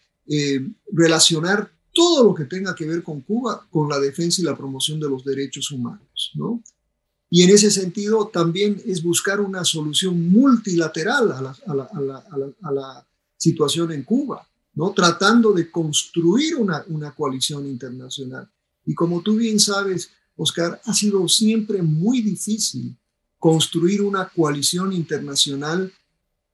relacionar 0.91 1.71
todo 2.01 2.23
lo 2.23 2.33
que 2.33 2.45
tenga 2.45 2.73
que 2.73 2.87
ver 2.87 3.03
con 3.03 3.21
Cuba, 3.21 3.67
con 3.69 3.87
la 3.87 3.99
defensa 3.99 4.41
y 4.41 4.43
la 4.43 4.57
promoción 4.57 4.99
de 4.99 5.07
los 5.07 5.23
derechos 5.23 5.69
humanos, 5.69 6.31
¿no? 6.33 6.63
Y 7.29 7.43
en 7.43 7.51
ese 7.51 7.69
sentido 7.69 8.27
también 8.33 8.81
es 8.87 9.03
buscar 9.03 9.39
una 9.39 9.63
solución 9.63 10.31
multilateral 10.31 11.31
a 11.31 12.71
la, 12.71 13.07
situación 13.37 13.91
en 13.91 14.03
Cuba, 14.03 14.47
¿no? 14.73 14.93
Tratando 14.93 15.53
de 15.53 15.69
construir 15.69 16.55
una, 16.55 17.11
coalición 17.15 17.67
internacional. 17.67 18.49
Y 18.83 18.95
como 18.95 19.21
tú 19.21 19.35
bien 19.35 19.59
sabes, 19.59 20.09
Oscar, 20.35 20.81
ha 20.83 20.93
sido 20.95 21.27
siempre 21.27 21.83
muy 21.83 22.23
difícil 22.23 22.97
construir 23.37 24.01
una 24.01 24.27
coalición 24.27 24.91
internacional 24.91 25.93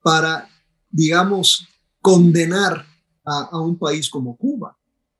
para, 0.04 0.50
digamos, 0.90 1.66
condenar 2.02 2.86
a 3.24 3.60
un 3.62 3.78
país 3.78 4.10
como 4.10 4.36
Cuba 4.36 4.78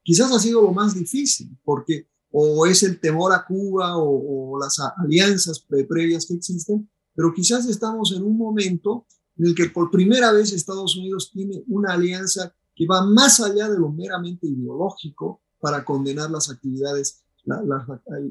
quizás 0.08 0.32
ha 0.32 0.40
sido 0.40 0.62
lo 0.62 0.72
más 0.72 0.96
difícil, 0.96 1.50
porque 1.66 2.08
o 2.32 2.66
es 2.66 2.82
el 2.84 2.98
temor 2.98 3.34
a 3.34 3.46
Cuba 3.46 3.98
o, 3.98 4.58
las 4.58 4.80
alianzas 5.04 5.60
previas 5.60 6.26
que 6.26 6.36
existen, 6.36 6.90
pero 7.14 7.34
quizás 7.34 7.68
estamos 7.68 8.14
en 8.16 8.24
un 8.24 8.38
momento 8.38 9.06
en 9.38 9.48
el 9.48 9.54
que 9.54 9.70
por 9.70 9.92
primera 9.92 10.32
vez 10.32 10.54
Estados 10.54 10.96
Unidos 10.96 11.30
tiene 11.34 11.62
una 11.68 11.94
alianza 11.94 12.54
que 12.74 12.88
va 12.88 13.06
más 13.06 13.42
allá 13.42 13.70
de 13.70 13.78
lo 13.78 13.90
meramente 13.90 14.48
ideológico 14.48 15.42
para 15.60 15.84
condenar 15.84 16.32
las 16.32 16.50
actividades, 16.50 17.22
la, 17.44 17.62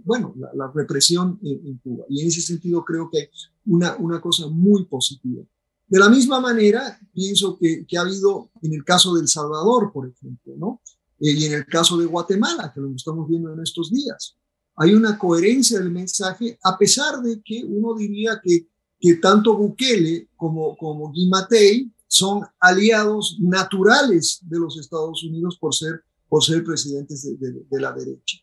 bueno, 0.02 0.34
la, 0.54 0.72
represión 0.74 1.38
en, 1.42 1.76
Cuba. 1.78 2.06
Y 2.08 2.22
en 2.22 2.28
ese 2.28 2.40
sentido 2.40 2.84
creo 2.86 3.10
que 3.10 3.18
hay 3.18 3.28
una, 3.66 3.96
una 3.96 4.20
cosa 4.22 4.46
muy 4.46 4.86
positiva. 4.86 5.44
De 5.88 5.98
la 5.98 6.08
misma 6.08 6.40
manera, 6.40 6.98
pienso 7.12 7.58
que, 7.58 7.84
que 7.86 7.98
ha 7.98 8.00
habido 8.00 8.50
en 8.62 8.72
el 8.72 8.82
caso 8.82 9.14
del 9.14 9.28
Salvador, 9.28 9.92
por 9.92 10.08
ejemplo, 10.08 10.54
¿no? 10.56 10.80
Eh, 11.20 11.32
y 11.32 11.44
en 11.46 11.54
el 11.54 11.66
caso 11.66 11.96
de 11.96 12.06
Guatemala, 12.06 12.72
que 12.74 12.80
lo 12.80 12.94
estamos 12.94 13.28
viendo 13.28 13.52
en 13.52 13.60
estos 13.60 13.90
días. 13.90 14.36
Hay 14.76 14.94
una 14.94 15.18
coherencia 15.18 15.78
del 15.78 15.90
mensaje, 15.90 16.58
a 16.62 16.76
pesar 16.76 17.22
de 17.22 17.40
que 17.42 17.64
uno 17.64 17.94
diría 17.94 18.40
que, 18.42 18.68
que 19.00 19.14
tanto 19.14 19.56
Bukele 19.56 20.28
como, 20.36 20.76
como 20.76 21.10
Guy 21.10 21.28
Matei 21.28 21.90
son 22.08 22.42
aliados 22.60 23.38
naturales 23.40 24.38
de 24.42 24.58
los 24.58 24.78
Estados 24.78 25.24
Unidos 25.24 25.56
por 25.58 25.74
ser, 25.74 26.02
por 26.28 26.44
ser 26.44 26.62
presidentes 26.62 27.22
de, 27.22 27.64
de, 27.68 27.80
la 27.80 27.92
derecha. 27.92 28.38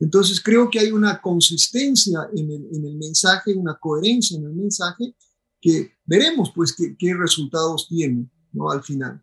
Entonces 0.00 0.40
creo 0.40 0.68
que 0.70 0.80
hay 0.80 0.90
una 0.90 1.20
consistencia 1.20 2.28
en 2.34 2.50
el, 2.50 2.68
en 2.72 2.86
el, 2.86 2.96
mensaje, 2.96 3.54
una 3.54 3.78
coherencia 3.78 4.38
en 4.38 4.44
el 4.44 4.52
mensaje 4.52 5.14
que 5.60 5.92
veremos 6.04 6.50
pues 6.54 6.74
qué 6.74 7.14
resultados 7.14 7.86
tiene 7.88 8.28
¿no? 8.52 8.70
al 8.70 8.82
final. 8.82 9.22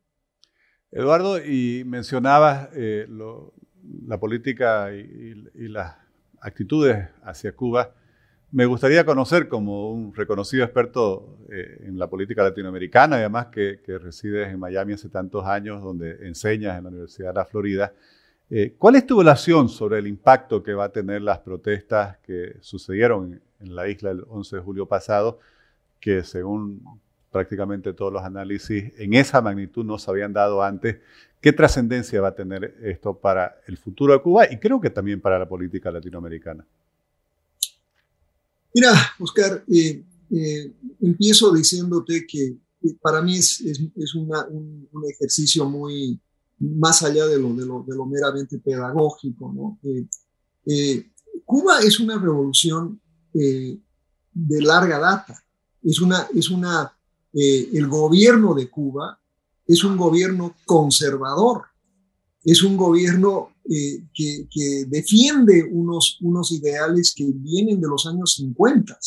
Eduardo, 0.91 1.43
y 1.43 1.83
mencionabas 1.85 2.69
eh, 2.73 3.07
la 4.05 4.19
política 4.19 4.93
y, 4.93 5.67
las 5.67 5.95
actitudes 6.39 7.09
hacia 7.23 7.51
Cuba. 7.51 7.93
Me 8.51 8.65
gustaría 8.65 9.05
conocer, 9.05 9.49
como 9.49 9.91
un 9.91 10.15
reconocido 10.15 10.63
experto 10.63 11.39
eh, 11.51 11.83
en 11.85 11.99
la 11.99 12.07
política 12.07 12.43
latinoamericana, 12.43 13.17
además 13.17 13.47
que, 13.47 13.79
resides 13.85 14.47
en 14.47 14.59
Miami 14.59 14.93
hace 14.93 15.09
tantos 15.09 15.45
años, 15.45 15.83
donde 15.83 16.25
enseñas 16.25 16.77
en 16.77 16.85
la 16.85 16.89
Universidad 16.89 17.29
de 17.29 17.35
la 17.35 17.45
Florida, 17.45 17.93
eh, 18.49 18.75
¿cuál 18.77 18.95
es 18.95 19.05
tu 19.05 19.15
evaluación 19.15 19.67
sobre 19.67 19.99
el 19.99 20.07
impacto 20.07 20.63
que 20.63 20.73
va 20.73 20.85
a 20.85 20.91
tener 20.93 21.21
las 21.21 21.39
protestas 21.39 22.17
que 22.19 22.55
sucedieron 22.61 23.41
en 23.59 23.75
la 23.75 23.89
isla 23.89 24.11
el 24.11 24.23
11 24.29 24.55
de 24.55 24.61
julio 24.61 24.85
pasado, 24.85 25.39
que 25.99 26.23
según 26.23 26.81
prácticamente 27.31 27.93
todos 27.93 28.11
los 28.11 28.23
análisis 28.23 28.91
en 28.97 29.13
esa 29.13 29.41
magnitud 29.41 29.85
no 29.85 29.97
se 29.97 30.09
habían 30.09 30.33
dado 30.33 30.63
antes. 30.63 30.97
¿Qué 31.41 31.53
trascendencia 31.53 32.21
va 32.21 32.29
a 32.29 32.35
tener 32.35 32.77
esto 32.81 33.17
para 33.17 33.61
el 33.67 33.77
futuro 33.77 34.13
de 34.13 34.21
Cuba 34.21 34.51
y 34.51 34.57
creo 34.57 34.81
que 34.81 34.89
también 34.89 35.21
para 35.21 35.37
la 35.37 35.47
política 35.47 35.91
latinoamericana? 35.91 36.65
Mira, 38.73 38.91
Oscar, 39.19 39.63
eh, 39.71 40.03
eh, 40.31 40.73
empiezo 41.01 41.53
diciéndote 41.53 42.25
que 42.27 42.57
para 43.01 43.21
mí 43.21 43.37
es, 43.37 43.61
es, 43.61 44.15
un, 44.15 44.87
ejercicio 45.09 45.65
muy 45.65 46.19
más 46.59 47.03
allá 47.03 47.25
de 47.27 47.39
lo, 47.39 47.53
de 47.53 47.95
lo, 47.95 48.05
meramente 48.05 48.57
pedagógico. 48.59 49.51
¿no? 49.53 49.79
Eh, 50.65 51.07
Cuba 51.45 51.79
es 51.79 51.99
una 51.99 52.17
revolución 52.17 52.99
de 53.33 54.61
larga 54.61 54.97
data, 54.99 55.43
es 55.83 56.01
una, 56.01 56.27
es 56.33 56.49
una 56.49 56.96
eh, 57.39 57.69
el 57.73 57.87
gobierno 57.87 58.55
de 58.55 58.67
Cuba 58.67 59.19
es 59.67 59.83
un 59.83 59.95
gobierno 59.95 60.55
conservador. 60.65 61.65
es 62.43 62.63
un 62.63 62.77
gobierno 62.77 63.49
eh, 63.69 64.01
que, 64.11 64.85
defiende 64.87 65.63
unos, 65.69 66.17
unos 66.21 66.51
ideales 66.51 67.13
que 67.15 67.25
vienen 67.31 67.79
de 67.79 67.87
los 67.87 68.07
años 68.07 68.33
50 68.37 68.97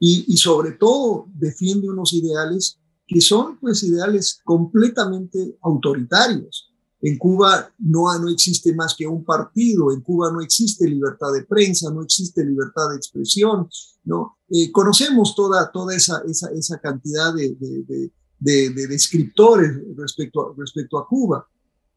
y, 0.00 0.26
y, 0.28 0.36
sobre 0.36 0.72
todo 0.72 1.28
defiende 1.32 1.88
unos 1.88 2.12
ideales 2.12 2.78
que 3.06 3.22
son 3.22 3.58
pues 3.58 3.82
ideales 3.84 4.40
completamente 4.44 5.56
autoritarios. 5.62 6.73
En 7.06 7.18
Cuba 7.18 7.70
no, 7.80 8.18
no 8.18 8.30
existe 8.30 8.74
más 8.74 8.94
que 8.94 9.06
un 9.06 9.22
partido, 9.24 9.92
en 9.92 10.00
Cuba 10.00 10.32
no 10.32 10.40
existe 10.40 10.88
libertad 10.88 11.34
de 11.34 11.44
prensa, 11.44 11.90
no 11.90 12.02
existe 12.02 12.42
libertad 12.42 12.88
de 12.88 12.96
expresión, 12.96 13.68
¿no? 14.04 14.38
Eh, 14.48 14.72
conocemos 14.72 15.34
toda, 15.36 15.70
toda 15.70 15.94
esa, 15.94 16.22
esa, 16.26 16.48
esa 16.52 16.80
cantidad 16.80 17.34
de, 17.34 17.56
de, 17.56 18.10
de, 18.38 18.70
de, 18.70 18.86
descriptores 18.86 19.82
respecto 19.94 20.40
a, 20.40 20.54
respecto 20.56 20.96
a 20.96 21.06
Cuba. 21.06 21.46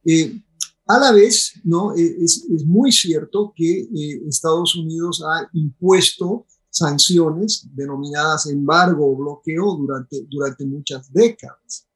Eh, 0.03 0.43
a 0.87 0.99
la 0.99 1.13
vez, 1.13 1.53
¿no? 1.63 1.95
Eh, 1.95 2.17
es, 2.19 2.45
es 2.53 2.65
muy 2.65 2.91
cierto 2.91 3.53
que 3.55 3.87
Estados 4.27 4.75
Unidos 4.75 5.23
ha 5.25 5.47
impuesto 5.53 6.47
sanciones 6.69 7.65
denominadas 7.73 8.47
embargo 8.47 9.09
o 9.09 9.15
bloqueo 9.15 9.73
durante, 9.77 10.27
durante 10.29 10.65
muchas 10.65 11.13
décadas. 11.13 11.87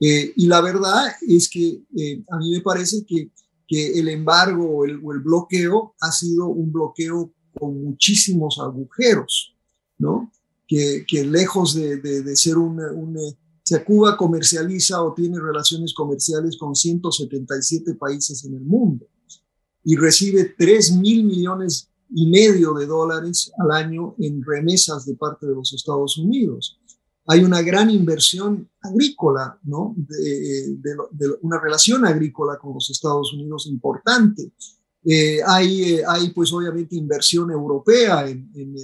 Eh, 0.00 0.32
y 0.34 0.46
la 0.46 0.62
verdad 0.62 1.12
es 1.28 1.48
que 1.48 1.82
eh, 1.96 2.24
a 2.30 2.38
mí 2.38 2.50
me 2.52 2.62
parece 2.62 3.04
que, 3.06 3.30
que 3.68 3.98
el 3.98 4.08
embargo 4.08 4.64
o 4.64 4.84
el, 4.86 4.98
bloqueo 4.98 5.94
ha 6.00 6.10
sido 6.10 6.48
un 6.48 6.72
bloqueo 6.72 7.34
con 7.58 7.84
muchísimos 7.84 8.58
agujeros, 8.58 9.54
¿no? 9.98 10.32
Que, 10.66 11.04
que 11.06 11.24
lejos 11.24 11.74
de, 11.74 11.98
de, 11.98 12.36
ser 12.36 12.56
un, 12.56 12.80
un 12.80 13.18
si 13.62 13.78
Cuba 13.84 14.16
comercializa 14.16 15.02
o 15.02 15.12
tiene 15.12 15.38
relaciones 15.38 15.92
comerciales 15.92 16.56
con 16.56 16.74
177 16.74 17.94
países 17.94 18.44
en 18.44 18.54
el 18.54 18.62
mundo 18.62 19.06
y 19.84 19.96
recibe 19.96 20.54
3 20.56 20.92
mil 20.96 21.24
millones 21.24 21.88
y 22.12 22.26
medio 22.26 22.72
de 22.74 22.86
dólares 22.86 23.52
al 23.58 23.70
año 23.70 24.14
en 24.18 24.42
remesas 24.44 25.06
de 25.06 25.14
parte 25.14 25.46
de 25.46 25.54
los 25.54 25.72
Estados 25.72 26.18
Unidos 26.18 26.79
hay 27.30 27.44
una 27.44 27.62
gran 27.62 27.88
inversión 27.90 28.68
agrícola, 28.82 29.56
¿no? 29.62 29.94
De, 29.96 30.76
una 31.42 31.60
relación 31.60 32.04
agrícola 32.04 32.58
con 32.58 32.74
los 32.74 32.90
Estados 32.90 33.32
Unidos 33.32 33.68
importante. 33.68 34.50
Eh, 35.04 35.38
hay, 35.46 35.94
eh, 35.94 36.02
hay, 36.08 36.30
pues, 36.30 36.52
obviamente, 36.52 36.96
inversión 36.96 37.52
europea 37.52 38.28
en, 38.28 38.50
en, 38.52 38.74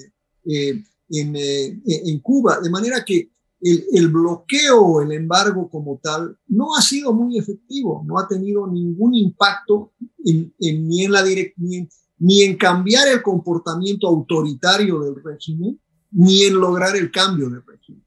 eh, 1.36 1.80
en, 1.88 2.20
Cuba, 2.20 2.60
de 2.60 2.70
manera 2.70 3.04
que 3.04 3.32
el, 3.60 3.84
el, 3.92 4.08
bloqueo 4.10 5.02
el 5.02 5.10
embargo 5.10 5.68
como 5.68 5.98
tal 6.00 6.38
no 6.46 6.76
ha 6.76 6.82
sido 6.82 7.12
muy 7.12 7.38
efectivo, 7.38 8.04
no 8.06 8.16
ha 8.16 8.28
tenido 8.28 8.68
ningún 8.68 9.14
impacto 9.14 9.92
en, 10.24 10.54
ni, 10.60 11.04
en 11.04 11.10
la 11.10 11.24
ni, 11.56 11.88
ni 12.18 12.42
en 12.42 12.56
cambiar 12.56 13.08
el 13.08 13.22
comportamiento 13.22 14.06
autoritario 14.06 15.00
del 15.00 15.16
régimen, 15.20 15.80
ni 16.12 16.44
en 16.44 16.54
lograr 16.54 16.94
el 16.94 17.10
cambio 17.10 17.50
del 17.50 17.64
régimen. 17.66 18.05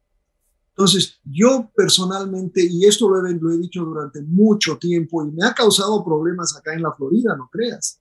Entonces, 0.80 1.20
yo 1.26 1.70
personalmente, 1.76 2.64
y 2.64 2.86
esto 2.86 3.10
lo 3.10 3.28
he, 3.28 3.34
lo 3.34 3.52
he, 3.52 3.58
dicho 3.58 3.84
durante 3.84 4.22
mucho 4.22 4.78
tiempo 4.78 5.22
y 5.26 5.30
me 5.30 5.46
ha 5.46 5.54
causado 5.54 6.06
problemas 6.06 6.56
acá 6.56 6.74
en 6.74 6.84
la 6.84 6.94
Florida, 6.94 7.36
no 7.36 7.50
creas. 7.52 8.00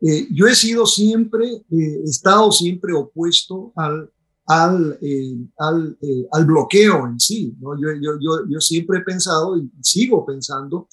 Eh, 0.00 0.28
yo 0.30 0.46
he 0.46 0.54
sido 0.54 0.86
siempre, 0.86 1.48
eh, 1.48 1.64
he 1.70 2.04
estado 2.04 2.52
siempre 2.52 2.94
opuesto 2.94 3.72
al, 3.74 4.12
al, 4.46 4.96
eh, 5.02 5.38
al, 5.58 5.98
al, 6.30 6.44
bloqueo 6.44 7.08
en 7.08 7.18
sí. 7.18 7.56
¿no? 7.58 7.74
Yo, 7.74 7.88
yo, 8.00 8.12
yo, 8.20 8.48
yo, 8.48 8.60
siempre 8.60 9.00
he 9.00 9.02
pensado 9.02 9.56
y 9.56 9.68
sigo 9.82 10.24
pensando 10.24 10.86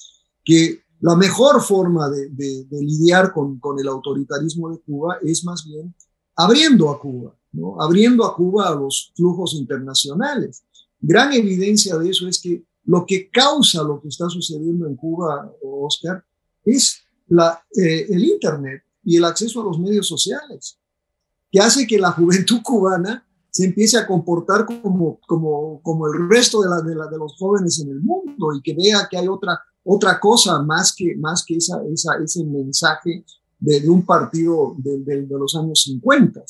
que 0.44 0.82
la 0.98 1.14
mejor 1.14 1.62
forma 1.62 2.10
de, 2.10 2.30
de, 2.30 2.64
de 2.64 2.82
lidiar 2.82 3.32
con, 3.32 3.60
con, 3.60 3.78
el 3.78 3.86
autoritarismo 3.86 4.70
de 4.70 4.80
Cuba 4.80 5.18
es 5.22 5.44
más 5.44 5.64
bien 5.64 5.94
abriendo 6.34 6.90
a 6.90 6.98
Cuba, 6.98 7.32
¿no? 7.52 7.80
abriendo 7.80 8.24
a 8.24 8.34
Cuba 8.34 8.68
a 8.68 8.74
los 8.74 9.12
flujos 9.14 9.54
internacionales 9.54 10.64
gran 11.00 11.32
evidencia 11.32 11.96
de 11.96 12.10
eso 12.10 12.28
es 12.28 12.40
que 12.40 12.64
lo 12.84 13.04
que 13.06 13.28
causa 13.30 13.82
lo 13.82 14.00
que 14.00 14.08
está 14.08 14.28
sucediendo 14.28 14.86
en 14.86 14.96
Cuba, 14.96 15.52
Oscar, 15.62 16.24
es 16.64 17.02
eh, 17.76 18.06
el 18.08 18.24
Internet 18.24 18.82
y 19.04 19.16
el 19.16 19.24
acceso 19.24 19.60
a 19.60 19.64
los 19.64 19.78
medios 19.78 20.08
sociales, 20.08 20.78
que 21.50 21.60
hace 21.60 21.86
que 21.86 21.98
la 21.98 22.12
juventud 22.18 22.60
cubana 22.62 23.24
se 23.50 23.66
empiece 23.66 23.98
a 23.98 24.06
comportar 24.06 24.66
como, 24.66 25.18
el 26.14 26.28
resto 26.28 26.62
de, 26.62 26.68
la, 26.68 26.80
de, 26.80 26.94
de 26.94 27.18
los 27.18 27.36
jóvenes 27.38 27.80
en 27.80 27.90
el 27.90 28.00
mundo 28.00 28.54
y 28.54 28.62
que 28.62 28.74
vea 28.74 29.08
que 29.10 29.18
hay 29.18 29.28
otra, 29.28 29.58
otra 29.84 30.20
cosa 30.20 30.62
más 30.62 30.94
que, 30.96 31.16
más 31.16 31.44
que 31.44 31.56
esa, 31.56 31.80
ese 32.22 32.44
mensaje 32.44 33.24
de, 33.58 33.88
un 33.88 34.04
partido 34.04 34.74
de, 34.78 34.98
de, 35.00 35.26
los 35.28 35.56
años 35.56 35.82
50. 35.82 36.42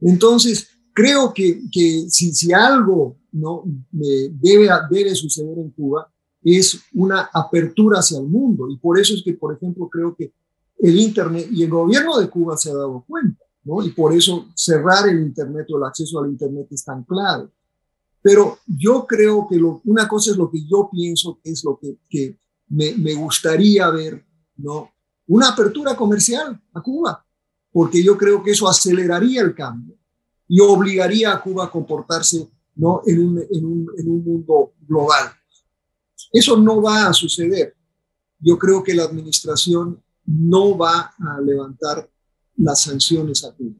Entonces, 0.00 0.68
creo 0.92 1.32
que, 1.34 1.62
que 1.70 2.06
si, 2.08 2.32
si 2.34 2.52
algo 2.52 3.16
¿no? 3.32 3.64
debe, 3.90 4.68
debe 4.90 5.14
suceder 5.14 5.58
en 5.58 5.70
Cuba 5.70 6.12
es 6.42 6.80
una 6.94 7.30
apertura 7.32 8.00
hacia 8.00 8.18
el 8.18 8.26
mundo. 8.26 8.68
Y 8.68 8.76
por 8.76 8.98
eso 8.98 9.14
es 9.14 9.22
que, 9.22 9.34
por 9.34 9.54
ejemplo, 9.54 9.88
creo 9.88 10.14
que 10.14 10.32
el 10.78 10.98
Internet 10.98 11.48
y 11.50 11.62
el 11.62 11.70
gobierno 11.70 12.18
de 12.18 12.28
Cuba 12.28 12.56
se 12.56 12.70
ha 12.70 12.74
dado 12.74 13.04
cuenta, 13.06 13.44
¿no? 13.64 13.82
Y 13.82 13.90
por 13.90 14.12
eso 14.12 14.48
cerrar 14.54 15.08
el 15.08 15.20
Internet 15.20 15.66
o 15.70 15.78
el 15.78 15.84
acceso 15.84 16.20
al 16.20 16.30
Internet 16.30 16.66
es 16.70 16.84
tan 16.84 17.04
claro. 17.04 17.50
Pero 18.20 18.58
yo 18.66 19.06
creo 19.06 19.46
que 19.48 19.60
una 19.84 20.08
cosa 20.08 20.32
es 20.32 20.36
lo 20.36 20.50
que 20.50 20.64
yo 20.64 20.88
pienso 20.90 21.40
es 21.42 21.64
lo 21.64 21.78
que, 21.78 21.98
que 22.08 22.38
me, 22.68 22.94
me 22.96 23.14
gustaría 23.14 23.88
ver, 23.90 24.24
¿no? 24.56 24.90
Una 25.28 25.50
apertura 25.50 25.96
comercial 25.96 26.60
a 26.72 26.82
Cuba, 26.82 27.24
porque 27.70 28.02
yo 28.02 28.18
creo 28.18 28.42
que 28.42 28.50
eso 28.50 28.68
aceleraría 28.68 29.42
el 29.42 29.54
cambio 29.54 29.96
y 30.48 30.60
obligaría 30.60 31.32
a 31.32 31.40
Cuba 31.40 31.64
a 31.64 31.70
comportarse 31.70 32.48
¿no? 32.74 33.02
en, 33.06 33.18
un, 33.20 33.38
en, 33.50 33.64
un, 33.64 33.90
en 33.96 34.10
un 34.10 34.24
mundo 34.24 34.74
global. 34.80 35.32
Eso 36.32 36.56
no 36.56 36.80
va 36.80 37.08
a 37.08 37.12
suceder. 37.12 37.74
Yo 38.38 38.58
creo 38.58 38.82
que 38.82 38.94
la 38.94 39.04
administración 39.04 40.02
no 40.24 40.76
va 40.76 41.14
a 41.18 41.40
levantar 41.40 42.10
las 42.56 42.82
sanciones 42.82 43.44
a 43.44 43.52
Cuba. 43.52 43.74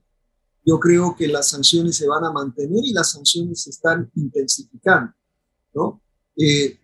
Yo 0.65 0.79
creo 0.79 1.17
que 1.17 1.27
las 1.27 1.49
sanciones 1.49 1.97
se 1.97 2.07
van 2.07 2.25
a 2.25 2.33
mantener 2.33 2.85
y 2.85 2.93
las 2.93 3.13
sanciones 3.13 3.63
se 3.63 3.71
están 3.71 4.11
intensificando. 4.15 5.13
¿no? 5.75 6.01
Eh, 6.37 6.79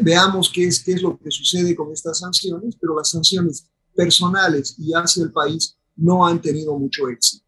veamos 0.00 0.50
qué 0.52 0.64
es, 0.64 0.82
qué 0.82 0.92
es 0.92 1.02
lo 1.02 1.18
que 1.18 1.30
sucede 1.30 1.74
con 1.76 1.92
estas 1.92 2.20
sanciones, 2.20 2.76
pero 2.80 2.96
las 2.96 3.10
sanciones 3.10 3.66
personales 3.94 4.76
y 4.78 4.92
hacia 4.92 5.24
el 5.24 5.32
país 5.32 5.76
no 5.96 6.26
han 6.26 6.40
tenido 6.40 6.78
mucho 6.78 7.08
éxito. 7.08 7.44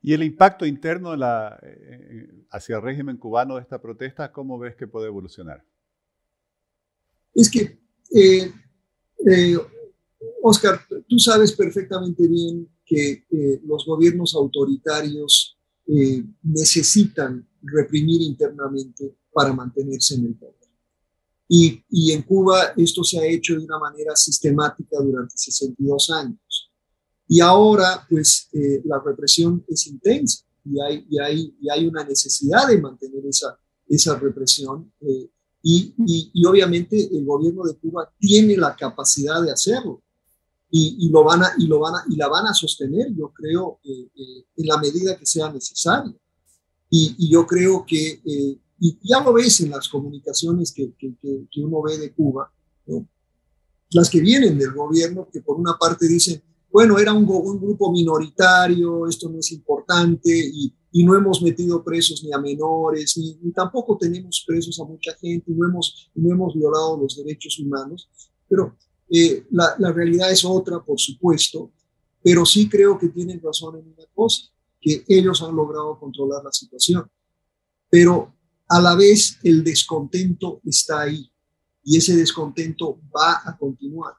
¿Y 0.00 0.12
el 0.12 0.22
impacto 0.22 0.64
interno 0.64 1.16
la, 1.16 1.58
eh, 1.62 2.44
hacia 2.50 2.76
el 2.76 2.82
régimen 2.82 3.16
cubano 3.16 3.56
de 3.56 3.62
esta 3.62 3.80
protesta, 3.80 4.32
cómo 4.32 4.58
ves 4.58 4.76
que 4.76 4.86
puede 4.86 5.08
evolucionar? 5.08 5.64
Es 7.34 7.50
que, 7.50 7.78
eh, 8.14 8.52
eh, 9.26 9.56
Oscar, 10.42 10.80
tú 11.08 11.18
sabes 11.18 11.52
perfectamente 11.52 12.26
bien 12.28 12.68
que 12.84 13.24
los 13.64 13.84
gobiernos 13.84 14.34
autoritarios 14.34 15.58
necesitan 16.42 17.46
reprimir 17.62 18.22
internamente 18.22 19.14
para 19.32 19.52
mantenerse 19.52 20.14
en 20.14 20.26
el 20.26 20.34
poder. 20.34 20.54
Y, 21.48 21.82
y 21.90 22.12
en 22.12 22.22
Cuba 22.22 22.72
esto 22.76 23.04
se 23.04 23.18
ha 23.18 23.26
hecho 23.26 23.54
de 23.54 23.64
una 23.64 23.78
manera 23.78 24.16
sistemática 24.16 24.98
durante 25.00 25.36
62 25.36 26.10
años. 26.10 26.67
Y 27.28 27.40
ahora, 27.40 28.06
pues, 28.08 28.48
eh, 28.52 28.80
la 28.86 29.00
represión 29.04 29.62
es 29.68 29.86
intensa 29.86 30.44
y 30.64 30.80
hay, 30.80 31.06
y 31.10 31.20
hay, 31.20 31.56
y 31.60 31.70
hay 31.70 31.86
una 31.86 32.02
necesidad 32.02 32.66
de 32.66 32.80
mantener 32.80 33.24
esa, 33.26 33.58
esa 33.86 34.18
represión. 34.18 34.90
Eh, 35.00 35.30
y, 35.62 35.94
y, 36.32 36.46
obviamente 36.46 36.96
el 36.96 37.26
gobierno 37.26 37.64
de 37.64 37.76
Cuba 37.76 38.10
tiene 38.18 38.56
la 38.56 38.74
capacidad 38.76 39.42
de 39.42 39.50
hacerlo 39.50 40.02
y, 40.70 40.96
y, 41.00 41.10
lo 41.10 41.24
van 41.24 41.42
a, 41.42 41.52
y, 41.58 41.66
lo 41.66 41.80
van 41.80 41.96
a, 41.96 42.04
y 42.08 42.16
la 42.16 42.28
van 42.28 42.46
a 42.46 42.54
sostener, 42.54 43.14
yo 43.14 43.32
creo, 43.34 43.80
eh, 43.84 44.08
en 44.56 44.66
la 44.66 44.78
medida 44.78 45.18
que 45.18 45.26
sea 45.26 45.52
necesario. 45.52 46.18
Y, 46.88 47.28
yo 47.30 47.46
creo 47.46 47.84
que, 47.86 48.22
y 48.24 48.98
ya 49.02 49.20
lo 49.20 49.34
ves 49.34 49.60
en 49.60 49.70
las 49.70 49.88
comunicaciones 49.88 50.72
que, 50.72 50.94
que, 50.98 51.12
que 51.20 51.60
uno 51.60 51.82
ve 51.82 51.98
de 51.98 52.12
Cuba, 52.12 52.50
las 53.90 54.08
que 54.08 54.20
vienen 54.20 54.56
del 54.56 54.72
gobierno, 54.72 55.28
que 55.30 55.42
por 55.42 55.58
una 55.58 55.76
parte 55.76 56.06
dicen, 56.06 56.42
bueno, 56.70 56.98
era 56.98 57.12
un, 57.12 57.26
grupo 57.26 57.90
minoritario, 57.90 59.06
esto 59.06 59.28
no 59.28 59.38
es 59.38 59.52
importante 59.52 60.30
y, 60.30 60.74
no 61.04 61.14
hemos 61.14 61.40
metido 61.42 61.84
presos 61.84 62.24
ni 62.24 62.32
a 62.32 62.38
menores, 62.38 63.16
ni, 63.16 63.52
tampoco 63.52 63.96
tenemos 63.96 64.42
presos 64.44 64.80
a 64.80 64.84
mucha 64.84 65.14
gente, 65.14 65.52
no 65.52 65.68
hemos, 65.68 66.10
no 66.14 66.32
hemos 66.32 66.54
violado 66.54 66.98
los 66.98 67.16
derechos 67.16 67.56
humanos, 67.60 68.10
pero 68.48 68.76
eh, 69.08 69.46
la, 69.50 69.92
realidad 69.92 70.32
es 70.32 70.44
otra, 70.44 70.82
por 70.82 70.98
supuesto, 70.98 71.70
pero 72.20 72.44
sí 72.44 72.68
creo 72.68 72.98
que 72.98 73.08
tienen 73.08 73.40
razón 73.40 73.78
en 73.78 73.86
una 73.86 74.06
cosa, 74.12 74.48
que 74.80 75.04
ellos 75.06 75.40
han 75.42 75.54
logrado 75.54 76.00
controlar 76.00 76.42
la 76.42 76.52
situación, 76.52 77.08
pero 77.88 78.34
a 78.66 78.80
la 78.80 78.96
vez 78.96 79.38
el 79.44 79.62
descontento 79.62 80.60
está 80.64 81.02
ahí 81.02 81.30
y 81.84 81.96
ese 81.96 82.16
descontento 82.16 83.00
va 83.16 83.40
a 83.44 83.56
continuar. 83.56 84.14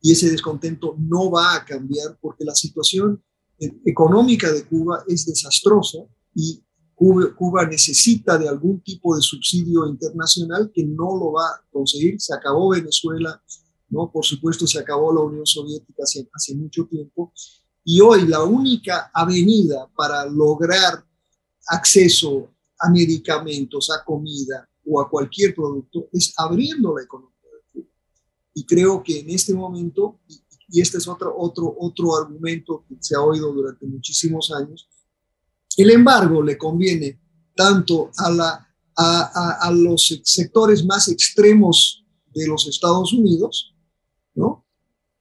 Y 0.00 0.12
ese 0.12 0.30
descontento 0.30 0.96
no 0.98 1.30
va 1.30 1.56
a 1.56 1.64
cambiar 1.64 2.18
porque 2.20 2.44
la 2.44 2.54
situación 2.54 3.22
eh, 3.58 3.72
económica 3.84 4.52
de 4.52 4.64
Cuba 4.64 5.04
es 5.08 5.26
desastrosa 5.26 5.98
y 6.34 6.62
Cuba, 6.94 7.64
necesita 7.64 8.36
de 8.38 8.48
algún 8.48 8.80
tipo 8.80 9.14
de 9.14 9.22
subsidio 9.22 9.86
internacional 9.86 10.72
que 10.74 10.84
no 10.84 11.16
lo 11.16 11.32
va 11.32 11.46
a 11.46 11.64
conseguir. 11.70 12.20
Se 12.20 12.34
acabó 12.34 12.70
Venezuela, 12.70 13.40
¿no? 13.90 14.10
Por 14.10 14.24
supuesto, 14.24 14.66
se 14.66 14.80
acabó 14.80 15.12
la 15.12 15.20
Unión 15.20 15.46
Soviética 15.46 16.02
hace, 16.02 16.28
hace 16.34 16.56
mucho 16.56 16.86
tiempo. 16.86 17.32
Y 17.84 18.00
hoy 18.00 18.26
la 18.26 18.42
única 18.42 19.12
avenida 19.14 19.88
para 19.96 20.26
lograr 20.26 21.04
acceso 21.68 22.50
a 22.80 22.90
medicamentos, 22.90 23.90
a 23.90 24.04
comida 24.04 24.68
o 24.84 25.00
a 25.00 25.08
cualquier 25.08 25.54
producto 25.54 26.08
es 26.12 26.34
abriendo 26.36 26.96
la 26.96 27.04
economía. 27.04 27.37
Y 28.58 28.64
creo 28.64 29.04
que 29.04 29.20
en 29.20 29.30
este 29.30 29.54
momento, 29.54 30.18
y 30.68 30.80
este 30.80 30.98
es 30.98 31.06
otro, 31.06 31.32
otro, 31.38 31.76
otro 31.78 32.16
argumento 32.16 32.84
que 32.88 32.96
se 32.98 33.14
ha 33.14 33.20
oído 33.20 33.52
durante 33.52 33.86
muchísimos 33.86 34.50
años, 34.50 34.88
el 35.76 35.90
embargo 35.90 36.42
le 36.42 36.58
conviene 36.58 37.20
tanto 37.54 38.10
a, 38.16 38.28
la, 38.32 38.68
a, 38.96 39.70
los 39.72 40.20
sectores 40.24 40.84
más 40.84 41.06
extremos 41.06 42.04
de 42.34 42.48
los 42.48 42.66
Estados 42.66 43.12
Unidos, 43.12 43.76
¿no? 44.34 44.66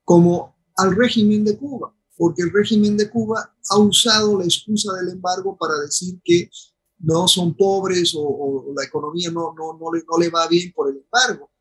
como 0.03 0.55
al 0.75 0.95
régimen 0.95 1.45
de 1.45 1.59
Cuba, 1.59 1.95
porque 2.15 2.41
el 2.41 2.51
régimen 2.51 2.97
de 2.97 3.07
Cuba 3.07 3.55
ha 3.69 3.77
usado 3.77 4.39
la 4.39 4.45
excusa 4.45 4.93
del 4.93 5.09
embargo 5.09 5.55
para 5.55 5.79
decir 5.81 6.19
que 6.23 6.49
no 7.01 7.27
son 7.27 7.55
pobres 7.55 8.15
o, 8.17 8.73
la 8.75 8.83
economía 8.83 9.29
no, 9.29 9.53
no, 9.53 9.77
no, 9.77 9.93
le, 9.93 10.03
no 10.09 10.17
le 10.17 10.31
va 10.31 10.47
bien 10.47 10.73
por 10.73 10.89
el 10.89 10.97
embargo. 10.97 11.51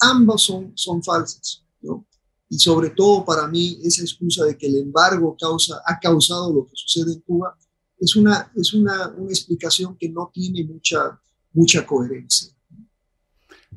Ambas 0.00 0.42
son, 0.42 0.72
son 0.74 1.02
falsas. 1.02 1.64
¿no? 1.82 2.06
Y 2.48 2.58
sobre 2.58 2.90
todo 2.90 3.24
para 3.24 3.46
mí 3.46 3.78
esa 3.84 4.02
excusa 4.02 4.44
de 4.44 4.56
que 4.56 4.66
el 4.66 4.76
embargo 4.76 5.36
causa, 5.38 5.80
ha 5.86 5.98
causado 5.98 6.52
lo 6.52 6.66
que 6.66 6.72
sucede 6.74 7.12
en 7.12 7.20
Cuba 7.20 7.56
es 8.00 8.16
una, 8.16 8.50
es 8.56 8.72
una, 8.72 9.08
una 9.16 9.30
explicación 9.30 9.96
que 9.96 10.08
no 10.08 10.30
tiene 10.32 10.64
mucha, 10.64 11.20
mucha 11.52 11.86
coherencia. 11.86 12.50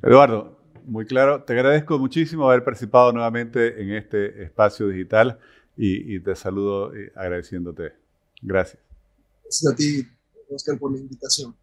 Eduardo, 0.02 0.58
muy 0.86 1.06
claro. 1.06 1.44
Te 1.44 1.54
agradezco 1.54 2.00
muchísimo 2.00 2.50
haber 2.50 2.64
participado 2.64 3.12
nuevamente 3.12 3.82
en 3.82 3.92
este 3.92 4.44
espacio 4.44 4.88
digital 4.88 5.40
y, 5.76 6.20
te 6.22 6.36
saludo 6.36 6.96
eh, 6.96 7.12
agradeciéndote. 7.16 7.94
Gracias. 8.42 8.82
Gracias 9.44 9.74
a 9.74 9.76
ti, 9.76 10.08
Oscar, 10.50 10.80
por 10.80 10.92
la 10.92 11.00
invitación. 11.00 11.56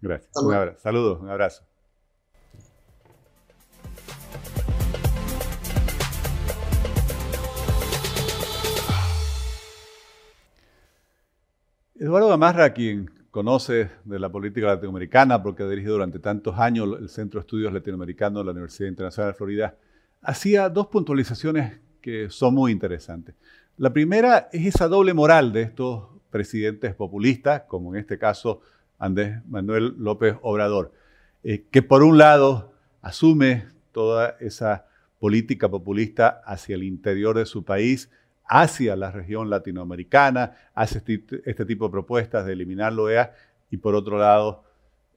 Gracias. 0.00 0.30
Un 0.36 0.54
abrazo. 0.54 0.80
Saludos, 0.80 1.20
un 1.20 1.28
abrazo. 1.28 1.62
Eduardo 11.98 12.28
Gamarra, 12.28 12.74
quien 12.74 13.10
conoce 13.30 13.90
de 14.04 14.18
la 14.18 14.28
política 14.28 14.66
latinoamericana 14.66 15.42
porque 15.42 15.62
ha 15.62 15.68
dirigido 15.68 15.94
durante 15.94 16.18
tantos 16.18 16.58
años 16.58 16.90
el 17.00 17.08
Centro 17.08 17.40
de 17.40 17.44
Estudios 17.44 17.72
Latinoamericanos 17.72 18.42
de 18.42 18.44
la 18.44 18.50
Universidad 18.50 18.90
Internacional 18.90 19.32
de 19.32 19.36
Florida, 19.38 19.76
hacía 20.20 20.68
dos 20.68 20.88
puntualizaciones 20.88 21.80
que 22.02 22.28
son 22.28 22.54
muy 22.54 22.70
interesantes. 22.70 23.34
La 23.78 23.94
primera 23.94 24.50
es 24.52 24.66
esa 24.66 24.88
doble 24.88 25.14
moral 25.14 25.54
de 25.54 25.62
estos 25.62 26.04
presidentes 26.28 26.94
populistas, 26.94 27.62
como 27.62 27.94
en 27.94 28.00
este 28.00 28.18
caso 28.18 28.60
Andrés 28.98 29.40
Manuel 29.48 29.94
López 29.96 30.36
Obrador, 30.42 30.92
eh, 31.44 31.64
que 31.70 31.80
por 31.80 32.02
un 32.02 32.18
lado 32.18 32.74
asume 33.00 33.68
toda 33.92 34.36
esa 34.40 34.84
política 35.18 35.70
populista 35.70 36.42
hacia 36.44 36.74
el 36.74 36.82
interior 36.82 37.38
de 37.38 37.46
su 37.46 37.64
país, 37.64 38.10
hacia 38.48 38.96
la 38.96 39.10
región 39.10 39.50
latinoamericana, 39.50 40.56
hace 40.74 40.98
este, 41.44 41.64
tipo 41.64 41.86
de 41.86 41.90
propuestas 41.90 42.46
de 42.46 42.52
eliminar 42.52 42.92
la 42.92 43.02
OEA 43.02 43.34
y 43.70 43.76
por 43.78 43.94
otro 43.94 44.18
lado 44.18 44.64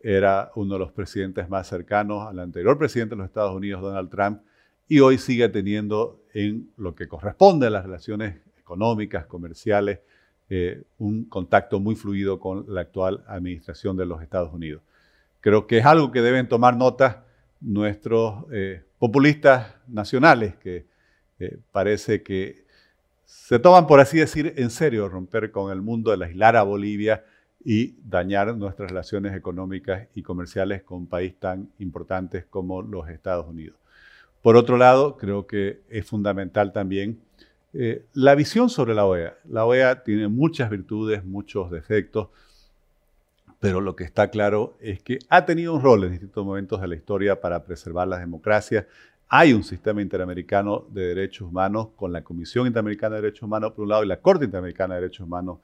era 0.01 0.51
uno 0.55 0.73
de 0.73 0.79
los 0.79 0.91
presidentes 0.91 1.49
más 1.49 1.67
cercanos 1.67 2.27
al 2.27 2.39
anterior 2.39 2.77
presidente 2.77 3.15
de 3.15 3.17
los 3.17 3.27
Estados 3.27 3.55
Unidos, 3.55 3.81
Donald 3.81 4.09
Trump, 4.09 4.41
y 4.87 5.01
hoy 5.01 5.17
sigue 5.17 5.49
teniendo 5.49 6.23
en 6.33 6.71
lo 6.77 6.95
que 6.95 7.07
corresponde 7.07 7.67
a 7.67 7.69
las 7.69 7.85
relaciones 7.85 8.37
económicas, 8.59 9.25
comerciales, 9.25 9.99
eh, 10.49 10.81
un 10.97 11.25
contacto 11.25 11.79
muy 11.79 11.95
fluido 11.95 12.39
con 12.39 12.65
la 12.73 12.81
actual 12.81 13.23
administración 13.27 13.97
de 13.97 14.05
los 14.05 14.21
Estados 14.21 14.51
Unidos. 14.51 14.81
Creo 15.41 15.67
que 15.67 15.77
es 15.77 15.85
algo 15.85 16.11
que 16.11 16.21
deben 16.21 16.47
tomar 16.47 16.75
nota 16.75 17.25
nuestros 17.61 18.45
eh, 18.51 18.83
populistas 18.97 19.75
nacionales, 19.87 20.55
que 20.55 20.87
eh, 21.39 21.59
parece 21.71 22.23
que 22.23 22.65
se 23.29 23.59
toman, 23.59 23.85
por 23.85 23.99
así 23.99 24.17
decir, 24.17 24.55
en 24.57 24.71
serio 24.71 25.07
romper 25.07 25.51
con 25.51 25.71
el 25.71 25.83
mundo 25.83 26.15
de 26.15 26.25
aislar 26.25 26.55
a 26.55 26.63
Bolivia 26.63 27.23
y 27.63 27.93
dañar 28.03 28.57
nuestras 28.57 28.89
relaciones 28.89 29.35
económicas 29.35 30.07
y 30.15 30.23
comerciales 30.23 30.81
con 30.81 31.05
países 31.05 31.39
tan 31.39 31.69
importantes 31.77 32.45
como 32.49 32.81
los 32.81 33.07
Estados 33.07 33.47
Unidos. 33.47 33.77
Por 34.41 34.55
otro 34.55 34.77
lado, 34.77 35.15
creo 35.15 35.45
que 35.45 35.81
es 35.89 36.07
fundamental 36.07 36.73
también 36.73 37.19
eh, 37.73 38.03
la 38.13 38.33
visión 38.33 38.67
sobre 38.67 38.95
la 38.95 39.05
OEA. 39.05 39.35
La 39.47 39.63
OEA 39.63 40.03
tiene 40.03 40.27
muchas 40.27 40.71
virtudes, 40.71 41.23
muchos 41.23 41.69
defectos, 41.69 42.29
pero 43.59 43.79
lo 43.79 43.95
que 43.95 44.05
está 44.05 44.31
claro 44.31 44.75
es 44.79 45.03
que 45.03 45.19
ha 45.29 45.45
tenido 45.45 45.75
un 45.75 45.83
rol 45.83 46.03
en 46.03 46.11
distintos 46.11 46.43
momentos 46.43 46.81
de 46.81 46.87
la 46.87 46.95
historia 46.95 47.39
para 47.39 47.63
preservar 47.63 48.07
las 48.07 48.21
democracias 48.21 48.85
hay 49.29 49.53
un 49.53 49.63
sistema 49.63 50.01
interamericano 50.01 50.87
de 50.89 51.13
derechos 51.13 51.47
humanos 51.47 51.89
con 51.95 52.11
la 52.11 52.23
Comisión 52.23 52.65
Interamericana 52.65 53.15
de 53.15 53.21
Derechos 53.21 53.43
Humanos 53.43 53.73
por 53.73 53.83
un 53.83 53.89
lado 53.89 54.03
y 54.03 54.07
la 54.07 54.19
Corte 54.19 54.45
Interamericana 54.45 54.95
de 54.95 55.01
Derechos 55.01 55.27
Humanos 55.27 55.59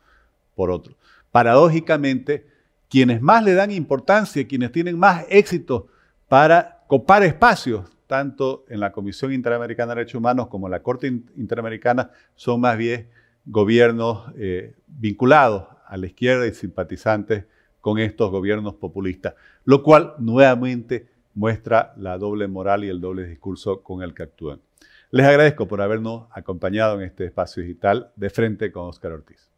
por 0.54 0.70
otro. 0.70 0.96
Paradójicamente, 1.32 2.46
quienes 2.88 3.24
más 3.24 3.44
le 3.44 3.56
dan 3.56 3.72
importancia, 3.72 4.48
quienes 4.48 4.72
tienen 4.72 5.00
más 5.00 5.26
éxito 5.30 5.88
para 6.28 6.84
copar 6.88 7.24
espacios, 7.24 7.90
tanto 8.06 8.66
en 8.70 8.80
la 8.80 8.92
Comisión 8.92 9.34
Interamericana 9.34 9.94
de 9.94 10.02
Derechos 10.02 10.20
Humanos 10.20 10.48
como 10.48 10.68
en 10.68 10.72
la 10.72 10.84
Corte 10.84 11.08
Interamericana, 11.36 12.12
son 12.36 12.62
más 12.62 12.78
bien 12.78 13.10
gobiernos 13.48 14.32
eh, 14.38 14.76
vinculados 14.86 15.66
a 15.88 15.98
la 15.98 16.06
izquierda 16.06 16.46
y 16.46 16.54
simpatizantes 16.54 17.46
con 17.82 17.98
estos 17.98 18.30
gobiernos 18.30 18.76
populistas, 18.76 19.34
lo 19.64 19.82
cual 19.82 20.14
nuevamente 20.20 21.15
muestra 21.36 21.94
la 21.98 22.18
doble 22.18 22.48
moral 22.48 22.84
y 22.84 22.90
el 22.90 23.00
doble 23.00 23.28
discurso 23.28 23.84
con 23.84 24.02
el 24.02 24.14
que 24.14 24.24
actúan. 24.24 24.62
Les 25.12 25.26
agradezco 25.26 25.68
por 25.68 25.82
habernos 25.82 26.28
acompañado 26.32 27.00
en 27.00 27.06
este 27.06 27.26
espacio 27.26 27.62
digital 27.62 28.12
de 28.16 28.30
frente 28.30 28.72
con 28.72 28.88
Oscar 28.88 29.12
Ortiz. 29.12 29.55